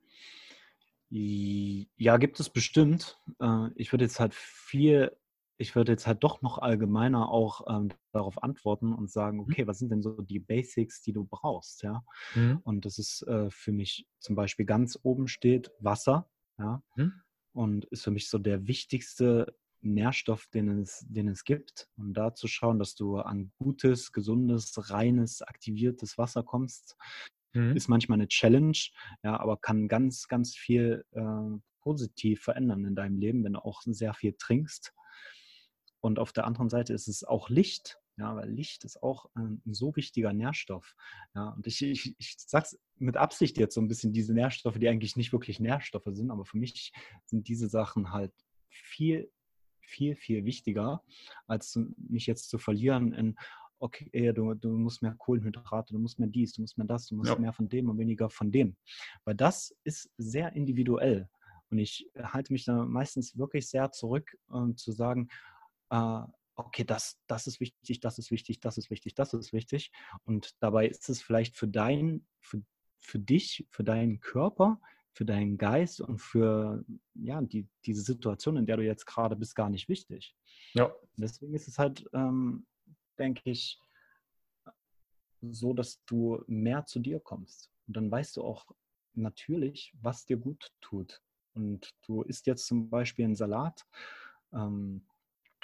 [1.96, 3.18] Ja, gibt es bestimmt.
[3.40, 5.16] Äh, ich würde jetzt halt viel,
[5.58, 9.44] ich würde jetzt halt doch noch allgemeiner auch ähm, darauf antworten und sagen, mhm.
[9.44, 12.04] okay, was sind denn so die Basics, die du brauchst, ja?
[12.34, 12.60] Mhm.
[12.64, 17.12] Und das ist äh, für mich zum Beispiel ganz oben steht Wasser, ja, mhm.
[17.52, 21.88] und ist für mich so der wichtigste Nährstoff, den es, den es gibt.
[21.96, 26.96] Und da zu schauen, dass du an gutes, gesundes, reines, aktiviertes Wasser kommst,
[27.56, 27.76] mhm.
[27.76, 28.78] ist manchmal eine Challenge,
[29.22, 33.82] ja, aber kann ganz, ganz viel äh, positiv verändern in deinem Leben, wenn du auch
[33.84, 34.92] sehr viel trinkst.
[36.00, 39.60] Und auf der anderen Seite ist es auch Licht, ja, weil Licht ist auch ein
[39.66, 40.94] so wichtiger Nährstoff.
[41.34, 44.78] Ja, und ich, ich, ich sage es mit Absicht jetzt so ein bisschen diese Nährstoffe,
[44.78, 46.92] die eigentlich nicht wirklich Nährstoffe sind, aber für mich
[47.24, 48.32] sind diese Sachen halt
[48.68, 49.30] viel,
[49.80, 51.02] viel, viel wichtiger,
[51.46, 53.36] als mich jetzt zu verlieren in,
[53.78, 57.16] okay, du, du musst mehr Kohlenhydrate, du musst mehr dies, du musst mehr das, du
[57.16, 57.38] musst ja.
[57.38, 58.76] mehr von dem und weniger von dem.
[59.24, 61.28] Weil das ist sehr individuell.
[61.70, 65.28] Und ich halte mich da meistens wirklich sehr zurück, ähm, zu sagen,
[65.90, 66.22] äh,
[66.54, 69.92] okay, das, das ist wichtig, das ist wichtig, das ist wichtig, das ist wichtig.
[70.24, 72.62] Und dabei ist es vielleicht für dein, für,
[72.98, 74.80] für dich, für deinen Körper,
[75.12, 79.54] für deinen Geist und für ja, die, diese Situation, in der du jetzt gerade bist,
[79.54, 80.34] gar nicht wichtig.
[80.74, 80.94] Ja.
[81.16, 82.66] deswegen ist es halt ähm,
[83.18, 83.80] denke ich,
[85.42, 87.70] so, dass du mehr zu dir kommst.
[87.86, 88.66] Und dann weißt du auch
[89.14, 91.22] natürlich, was dir gut tut.
[91.54, 93.86] Und du isst jetzt zum Beispiel einen Salat
[94.52, 95.06] ähm,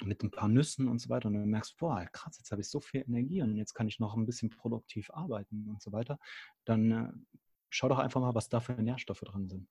[0.01, 2.69] mit ein paar Nüssen und so weiter und du merkst, boah, krass, jetzt habe ich
[2.69, 6.19] so viel Energie und jetzt kann ich noch ein bisschen produktiv arbeiten und so weiter.
[6.65, 7.11] Dann äh,
[7.69, 9.69] schau doch einfach mal, was da für Nährstoffe drin sind.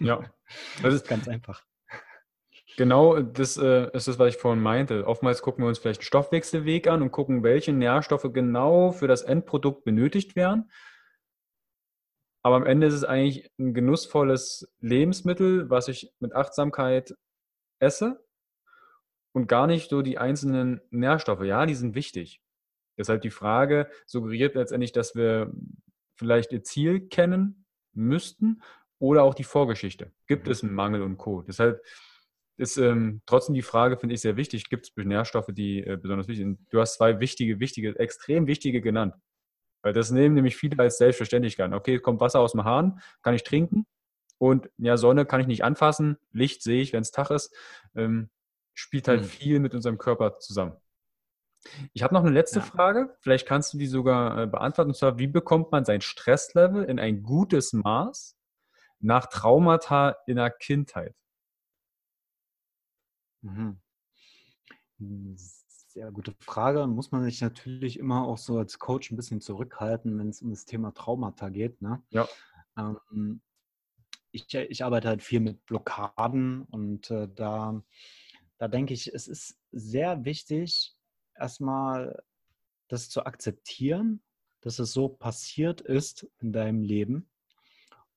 [0.00, 0.20] Ja,
[0.82, 1.64] das ist ganz einfach.
[2.76, 5.06] Genau, das äh, ist das, was ich vorhin meinte.
[5.06, 9.22] Oftmals gucken wir uns vielleicht einen Stoffwechselweg an und gucken, welche Nährstoffe genau für das
[9.22, 10.70] Endprodukt benötigt werden.
[12.42, 17.14] Aber am Ende ist es eigentlich ein genussvolles Lebensmittel, was ich mit Achtsamkeit
[17.78, 18.24] esse
[19.32, 21.44] und gar nicht so die einzelnen Nährstoffe.
[21.44, 22.42] Ja, die sind wichtig.
[22.98, 25.52] Deshalb die Frage suggeriert letztendlich, dass wir
[26.16, 28.62] vielleicht ihr Ziel kennen müssten
[28.98, 30.12] oder auch die Vorgeschichte.
[30.26, 30.52] Gibt mhm.
[30.52, 31.42] es einen Mangel und Co.
[31.42, 31.82] Deshalb
[32.56, 34.68] ist ähm, trotzdem die Frage, finde ich, sehr wichtig.
[34.68, 36.60] Gibt es Nährstoffe, die äh, besonders wichtig sind?
[36.70, 39.14] Du hast zwei wichtige, wichtige, extrem wichtige genannt.
[39.82, 41.72] Weil das nehmen nämlich viele als Selbstverständlichkeit.
[41.72, 43.86] Okay, kommt Wasser aus dem Hahn, kann ich trinken.
[44.38, 46.18] Und ja, Sonne kann ich nicht anfassen.
[46.32, 47.54] Licht sehe ich, wenn es Tag ist.
[47.94, 48.30] Ähm,
[48.74, 49.26] spielt halt mhm.
[49.26, 50.76] viel mit unserem Körper zusammen.
[51.92, 52.64] Ich habe noch eine letzte ja.
[52.64, 53.14] Frage.
[53.20, 54.90] Vielleicht kannst du die sogar äh, beantworten.
[54.90, 58.36] Und zwar, wie bekommt man sein Stresslevel in ein gutes Maß
[59.00, 61.14] nach Traumata in der Kindheit?
[63.42, 63.78] Mhm.
[64.98, 66.86] Hm, sehr gute Frage.
[66.86, 70.50] Muss man sich natürlich immer auch so als Coach ein bisschen zurückhalten, wenn es um
[70.50, 71.82] das Thema Traumata geht.
[71.82, 72.02] Ne?
[72.10, 72.26] Ja.
[72.76, 73.42] Ähm,
[74.30, 77.82] ich, ich, arbeite halt viel mit Blockaden und äh, da,
[78.56, 80.96] da denke ich, es ist sehr wichtig,
[81.34, 82.22] erstmal
[82.88, 84.22] das zu akzeptieren,
[84.62, 87.28] dass es so passiert ist in deinem Leben,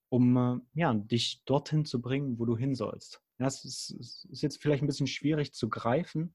[0.09, 3.24] um äh, ja, dich dorthin zu bringen, wo du hin sollst.
[3.37, 6.33] Ja, es ist, es ist jetzt vielleicht ein bisschen schwierig zu greifen,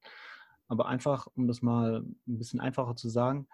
[0.68, 3.48] aber einfach, um das mal ein bisschen einfacher zu sagen,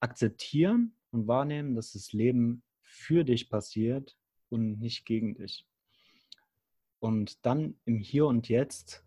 [0.00, 4.16] akzeptieren und wahrnehmen, dass das Leben für dich passiert
[4.48, 5.66] und nicht gegen dich.
[6.98, 9.04] Und dann im Hier und Jetzt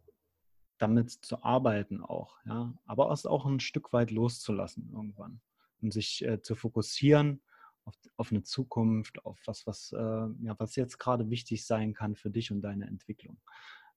[0.77, 5.41] damit zu arbeiten auch, ja, aber es auch ein Stück weit loszulassen irgendwann
[5.81, 7.41] und sich äh, zu fokussieren
[7.85, 12.15] auf, auf, eine Zukunft, auf was, was, äh, ja, was jetzt gerade wichtig sein kann
[12.15, 13.39] für dich und deine Entwicklung.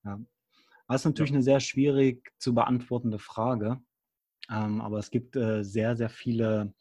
[0.05, 0.21] Ja.
[0.89, 1.37] Das ist natürlich ja.
[1.37, 3.81] eine sehr schwierig zu beantwortende Frage,
[4.49, 6.75] ähm, aber es gibt äh, sehr, sehr viele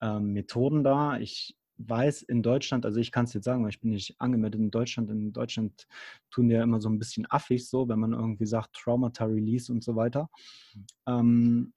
[0.00, 1.18] ähm, Methoden da.
[1.18, 4.60] Ich weiß in Deutschland, also ich kann es jetzt sagen, weil ich bin nicht angemeldet
[4.60, 5.10] in Deutschland.
[5.10, 5.86] In Deutschland
[6.30, 9.72] tun die ja immer so ein bisschen affig so, wenn man irgendwie sagt Traumata Release
[9.72, 10.28] und so weiter.
[10.74, 10.86] Mhm.
[11.06, 11.74] Ähm,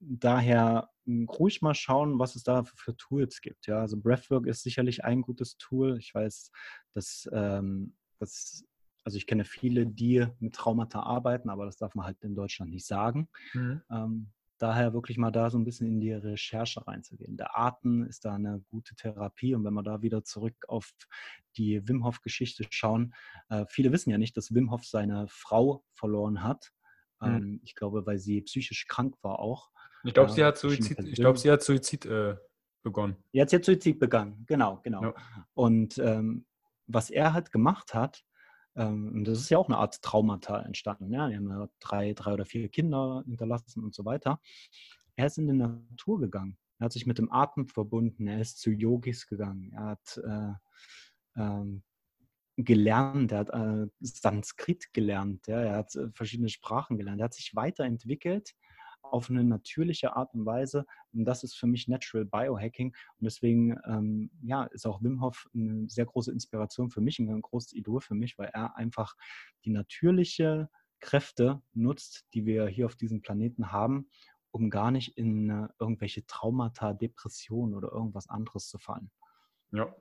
[0.00, 3.66] daher ruhig mal schauen, was es da für Tools gibt.
[3.66, 5.98] Ja, also Breathwork ist sicherlich ein gutes Tool.
[5.98, 6.50] Ich weiß,
[6.94, 8.64] dass, ähm, dass
[9.04, 12.72] also ich kenne viele, die mit Traumata arbeiten, aber das darf man halt in Deutschland
[12.72, 13.28] nicht sagen.
[13.54, 13.82] Mhm.
[13.88, 17.36] Ähm, daher wirklich mal da so ein bisschen in die Recherche reinzugehen.
[17.36, 20.92] Der Atem ist da eine gute Therapie und wenn wir da wieder zurück auf
[21.56, 23.14] die Wim Hof Geschichte schauen,
[23.48, 26.72] äh, viele wissen ja nicht, dass Wim Hof seine Frau verloren hat.
[27.20, 27.28] Mhm.
[27.28, 29.70] Ähm, ich glaube, weil sie psychisch krank war auch.
[30.06, 32.36] Ich glaube, sie hat Suizid, ich glaub, sie hat Suizid äh,
[32.82, 33.16] begonnen.
[33.32, 35.02] Jetzt hat Suizid begangen, genau, genau.
[35.02, 35.14] Ja.
[35.54, 36.46] Und ähm,
[36.86, 38.24] was er halt gemacht hat,
[38.76, 41.12] ähm, und das ist ja auch eine Art Traumata entstanden.
[41.12, 41.28] Ja?
[41.28, 44.40] Die haben ja drei, drei oder vier Kinder hinterlassen und so weiter.
[45.16, 46.58] Er ist in die Natur gegangen.
[46.78, 48.28] Er hat sich mit dem Atem verbunden.
[48.28, 49.72] Er ist zu Yogis gegangen.
[49.72, 50.52] Er hat äh,
[51.40, 51.82] ähm,
[52.56, 55.60] gelernt, er hat äh, Sanskrit gelernt, ja?
[55.60, 58.54] er hat äh, verschiedene Sprachen gelernt, er hat sich weiterentwickelt
[59.12, 60.86] auf eine natürliche Art und Weise.
[61.12, 62.88] Und das ist für mich Natural Biohacking.
[62.88, 67.42] Und deswegen ähm, ja, ist auch Wim Hof eine sehr große Inspiration für mich, ein
[67.42, 69.14] großes Idol für mich, weil er einfach
[69.64, 70.68] die natürliche
[71.00, 74.08] Kräfte nutzt, die wir hier auf diesem Planeten haben,
[74.50, 79.10] um gar nicht in äh, irgendwelche Traumata, Depressionen oder irgendwas anderes zu fallen.
[79.72, 79.94] Ja,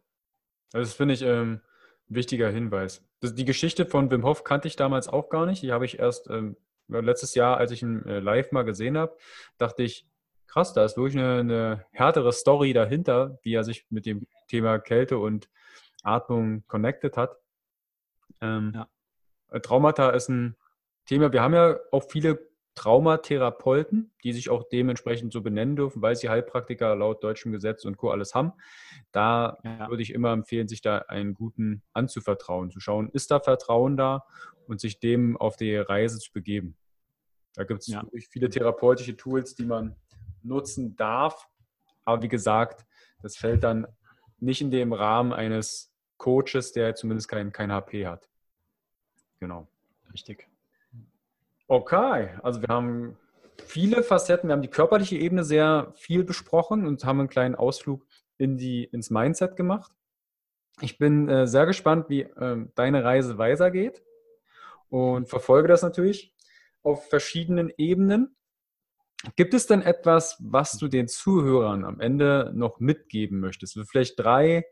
[0.72, 1.62] das finde ich ähm,
[2.10, 3.06] ein wichtiger Hinweis.
[3.20, 5.62] Das, die Geschichte von Wim Hof kannte ich damals auch gar nicht.
[5.62, 6.56] Die habe ich erst ähm,
[6.88, 9.18] letztes Jahr, als ich ihn äh, live mal gesehen habe,
[9.58, 10.08] dachte ich,
[10.48, 14.80] krass, da ist wirklich eine, eine, härtere Story dahinter, wie er sich mit dem Thema
[14.80, 15.50] Kälte und
[16.04, 17.38] Atmung connected hat.
[18.42, 19.60] Ähm, ja.
[19.60, 20.56] Traumata ist ein
[21.06, 22.40] Thema, wir haben ja auch viele
[22.76, 27.98] Traumatherapeuten, die sich auch dementsprechend so benennen dürfen, weil sie Heilpraktiker laut deutschem Gesetz und
[27.98, 28.12] Co.
[28.12, 28.52] alles haben.
[29.12, 29.90] Da ja.
[29.90, 34.26] würde ich immer empfehlen, sich da einen guten anzuvertrauen, zu schauen, ist da Vertrauen da
[34.68, 36.76] und sich dem auf die Reise zu begeben.
[37.54, 38.04] Da gibt es ja.
[38.30, 39.96] viele therapeutische Tools, die man
[40.44, 41.48] nutzen darf.
[42.04, 42.86] Aber wie gesagt,
[43.22, 43.88] das fällt dann
[44.40, 48.30] nicht in dem Rahmen eines Coaches, der zumindest kein, kein HP hat.
[49.40, 49.68] Genau.
[50.12, 50.48] Richtig.
[51.68, 53.18] Okay, also wir haben
[53.66, 54.50] viele Facetten.
[54.50, 58.06] Wir haben die körperliche Ebene sehr viel besprochen und haben einen kleinen Ausflug
[58.38, 59.92] in die, ins Mindset gemacht.
[60.82, 64.04] Ich bin äh, sehr gespannt, wie äh, deine Reise weitergeht
[64.90, 66.34] und verfolge das natürlich
[66.84, 68.36] auf verschiedenen Ebenen.
[69.36, 73.76] Gibt es denn etwas, was du den Zuhörern am Ende noch mitgeben möchtest?
[73.76, 74.66] Also vielleicht drei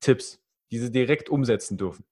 [0.00, 0.40] Tipps,
[0.70, 2.04] die sie direkt umsetzen dürfen.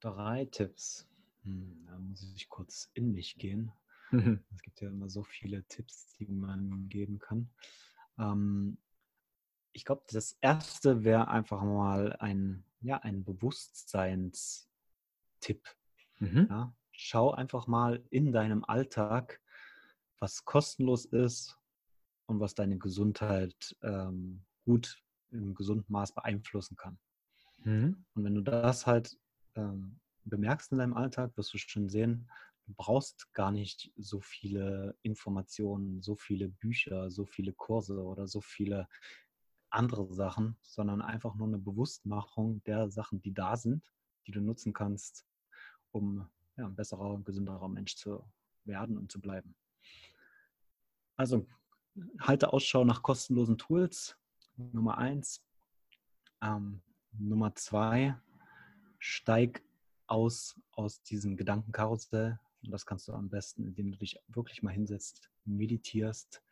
[0.00, 1.06] Drei Tipps.
[1.44, 1.81] Hm,
[2.12, 3.72] muss ich kurz in mich gehen.
[4.10, 4.44] Mhm.
[4.54, 7.50] Es gibt ja immer so viele Tipps, die man geben kann.
[8.18, 8.78] Ähm,
[9.72, 14.68] ich glaube, das erste wäre einfach mal ein, ja, ein Bewusstseinstipp.
[16.18, 16.46] Mhm.
[16.50, 19.40] Ja, schau einfach mal in deinem Alltag,
[20.18, 21.58] was kostenlos ist
[22.26, 26.98] und was deine Gesundheit ähm, gut im gesunden Maß beeinflussen kann.
[27.64, 28.04] Mhm.
[28.14, 29.18] Und wenn du das halt
[29.54, 32.30] ähm, bemerkst in deinem Alltag, wirst du schon sehen,
[32.66, 38.40] du brauchst gar nicht so viele Informationen, so viele Bücher, so viele Kurse oder so
[38.40, 38.88] viele
[39.70, 43.90] andere Sachen, sondern einfach nur eine Bewusstmachung der Sachen, die da sind,
[44.26, 45.26] die du nutzen kannst,
[45.90, 48.24] um ja, ein besserer, gesünderer Mensch zu
[48.64, 49.54] werden und zu bleiben.
[51.16, 51.46] Also
[52.20, 54.16] halte Ausschau nach kostenlosen Tools,
[54.56, 55.42] Nummer eins.
[56.42, 56.82] Ähm,
[57.12, 58.16] Nummer zwei,
[58.98, 59.62] steig
[60.12, 62.38] aus aus diesem Gedankenkarussell.
[62.62, 66.42] Und das kannst du am besten, indem du dich wirklich mal hinsetzt, meditierst,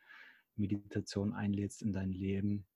[0.56, 2.66] Meditation einlädst in dein Leben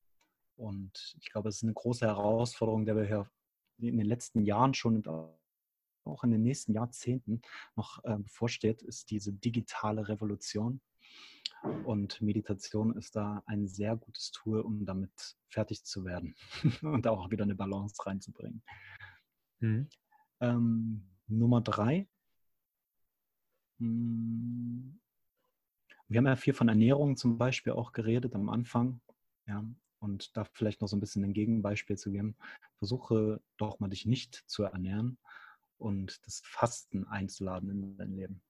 [0.56, 3.30] und ich glaube, es ist eine große Herausforderung, der wir hier
[3.78, 7.40] in den letzten Jahren schon und auch in den nächsten Jahrzehnten
[7.76, 10.80] noch äh, bevorsteht, ist diese digitale Revolution.
[11.84, 16.36] Und Meditation ist da ein sehr gutes Tool, um damit fertig zu werden
[16.82, 18.62] und auch wieder eine Balance reinzubringen.
[20.44, 22.06] Ähm, Nummer drei.
[23.78, 25.00] Hm.
[26.08, 29.00] Wir haben ja viel von Ernährung zum Beispiel auch geredet am Anfang.
[29.46, 29.64] Ja,
[30.00, 32.36] und da vielleicht noch so ein bisschen ein Gegenbeispiel zu geben,
[32.78, 35.18] versuche doch mal dich nicht zu ernähren
[35.78, 38.42] und das Fasten einzuladen in dein Leben.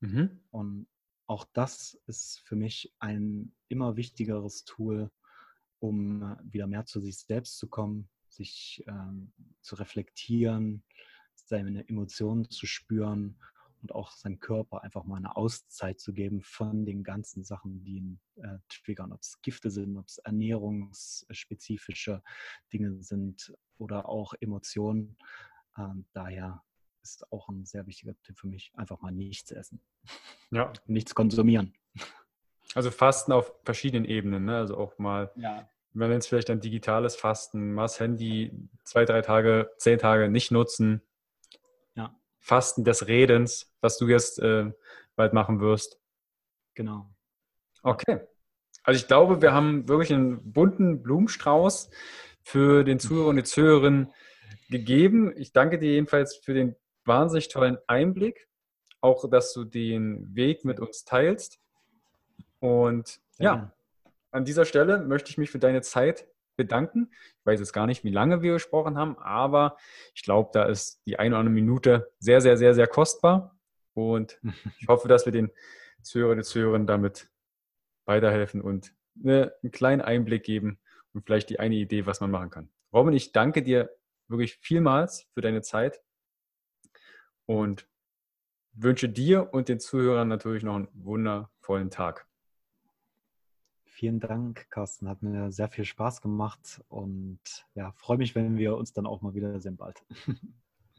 [0.00, 0.40] Mhm.
[0.50, 0.88] Und
[1.26, 5.10] auch das ist für mich ein immer wichtigeres Tool,
[5.78, 10.82] um wieder mehr zu sich selbst zu kommen, sich ähm, zu reflektieren,
[11.46, 13.36] seine Emotionen zu spüren
[13.82, 17.96] und auch seinem Körper einfach mal eine Auszeit zu geben von den ganzen Sachen, die
[17.96, 22.22] ihn äh, triggern, ob es Gifte sind, ob es ernährungsspezifische
[22.72, 25.16] Dinge sind oder auch Emotionen.
[25.78, 26.62] Ähm, daher
[27.02, 29.80] ist auch ein sehr wichtiger Tipp für mich, einfach mal nichts essen.
[30.50, 30.72] Ja.
[30.86, 31.74] nichts konsumieren.
[32.74, 34.56] Also Fasten auf verschiedenen Ebenen, ne?
[34.56, 38.52] also auch mal ja man nennt es vielleicht ein digitales Fasten, mal das Handy
[38.84, 41.00] zwei, drei Tage, zehn Tage nicht nutzen,
[42.46, 44.70] Fasten des Redens, was du jetzt äh,
[45.16, 45.98] bald machen wirst.
[46.74, 47.10] Genau.
[47.82, 48.20] Okay.
[48.84, 51.90] Also ich glaube, wir haben wirklich einen bunten Blumenstrauß
[52.44, 54.12] für den Zuhörer und die Zuhörerin
[54.70, 55.32] gegeben.
[55.36, 58.46] Ich danke dir jedenfalls für den wahnsinnig tollen Einblick,
[59.00, 61.58] auch dass du den Weg mit uns teilst.
[62.60, 63.72] Und ja, ja
[64.30, 67.10] an dieser Stelle möchte ich mich für deine Zeit bedanken.
[67.12, 69.76] Ich weiß jetzt gar nicht, wie lange wir gesprochen haben, aber
[70.14, 73.56] ich glaube, da ist die eine oder andere Minute sehr, sehr, sehr, sehr kostbar.
[73.94, 74.40] Und
[74.80, 75.50] ich hoffe, dass wir den
[76.02, 77.28] Zuhörerinnen und Zuhörern damit
[78.06, 80.78] weiterhelfen und einen kleinen Einblick geben
[81.12, 82.70] und vielleicht die eine Idee, was man machen kann.
[82.92, 83.90] Robin, ich danke dir
[84.28, 86.00] wirklich vielmals für deine Zeit
[87.46, 87.88] und
[88.72, 92.26] wünsche dir und den Zuhörern natürlich noch einen wundervollen Tag.
[93.98, 95.08] Vielen Dank, Carsten.
[95.08, 97.40] Hat mir sehr viel Spaß gemacht und
[97.74, 100.04] ja, freue mich, wenn wir uns dann auch mal wieder sehen bald.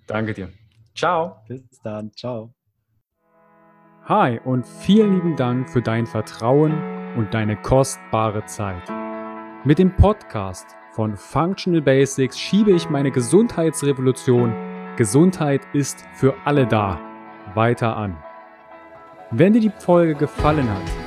[0.07, 0.49] Danke dir.
[0.95, 1.43] Ciao.
[1.47, 2.11] Bis dann.
[2.13, 2.55] Ciao.
[4.05, 6.73] Hi und vielen lieben Dank für dein Vertrauen
[7.15, 8.89] und deine kostbare Zeit.
[9.63, 14.51] Mit dem Podcast von Functional Basics schiebe ich meine Gesundheitsrevolution
[14.95, 16.99] Gesundheit ist für alle da
[17.53, 18.17] weiter an.
[19.29, 21.06] Wenn dir die Folge gefallen hat,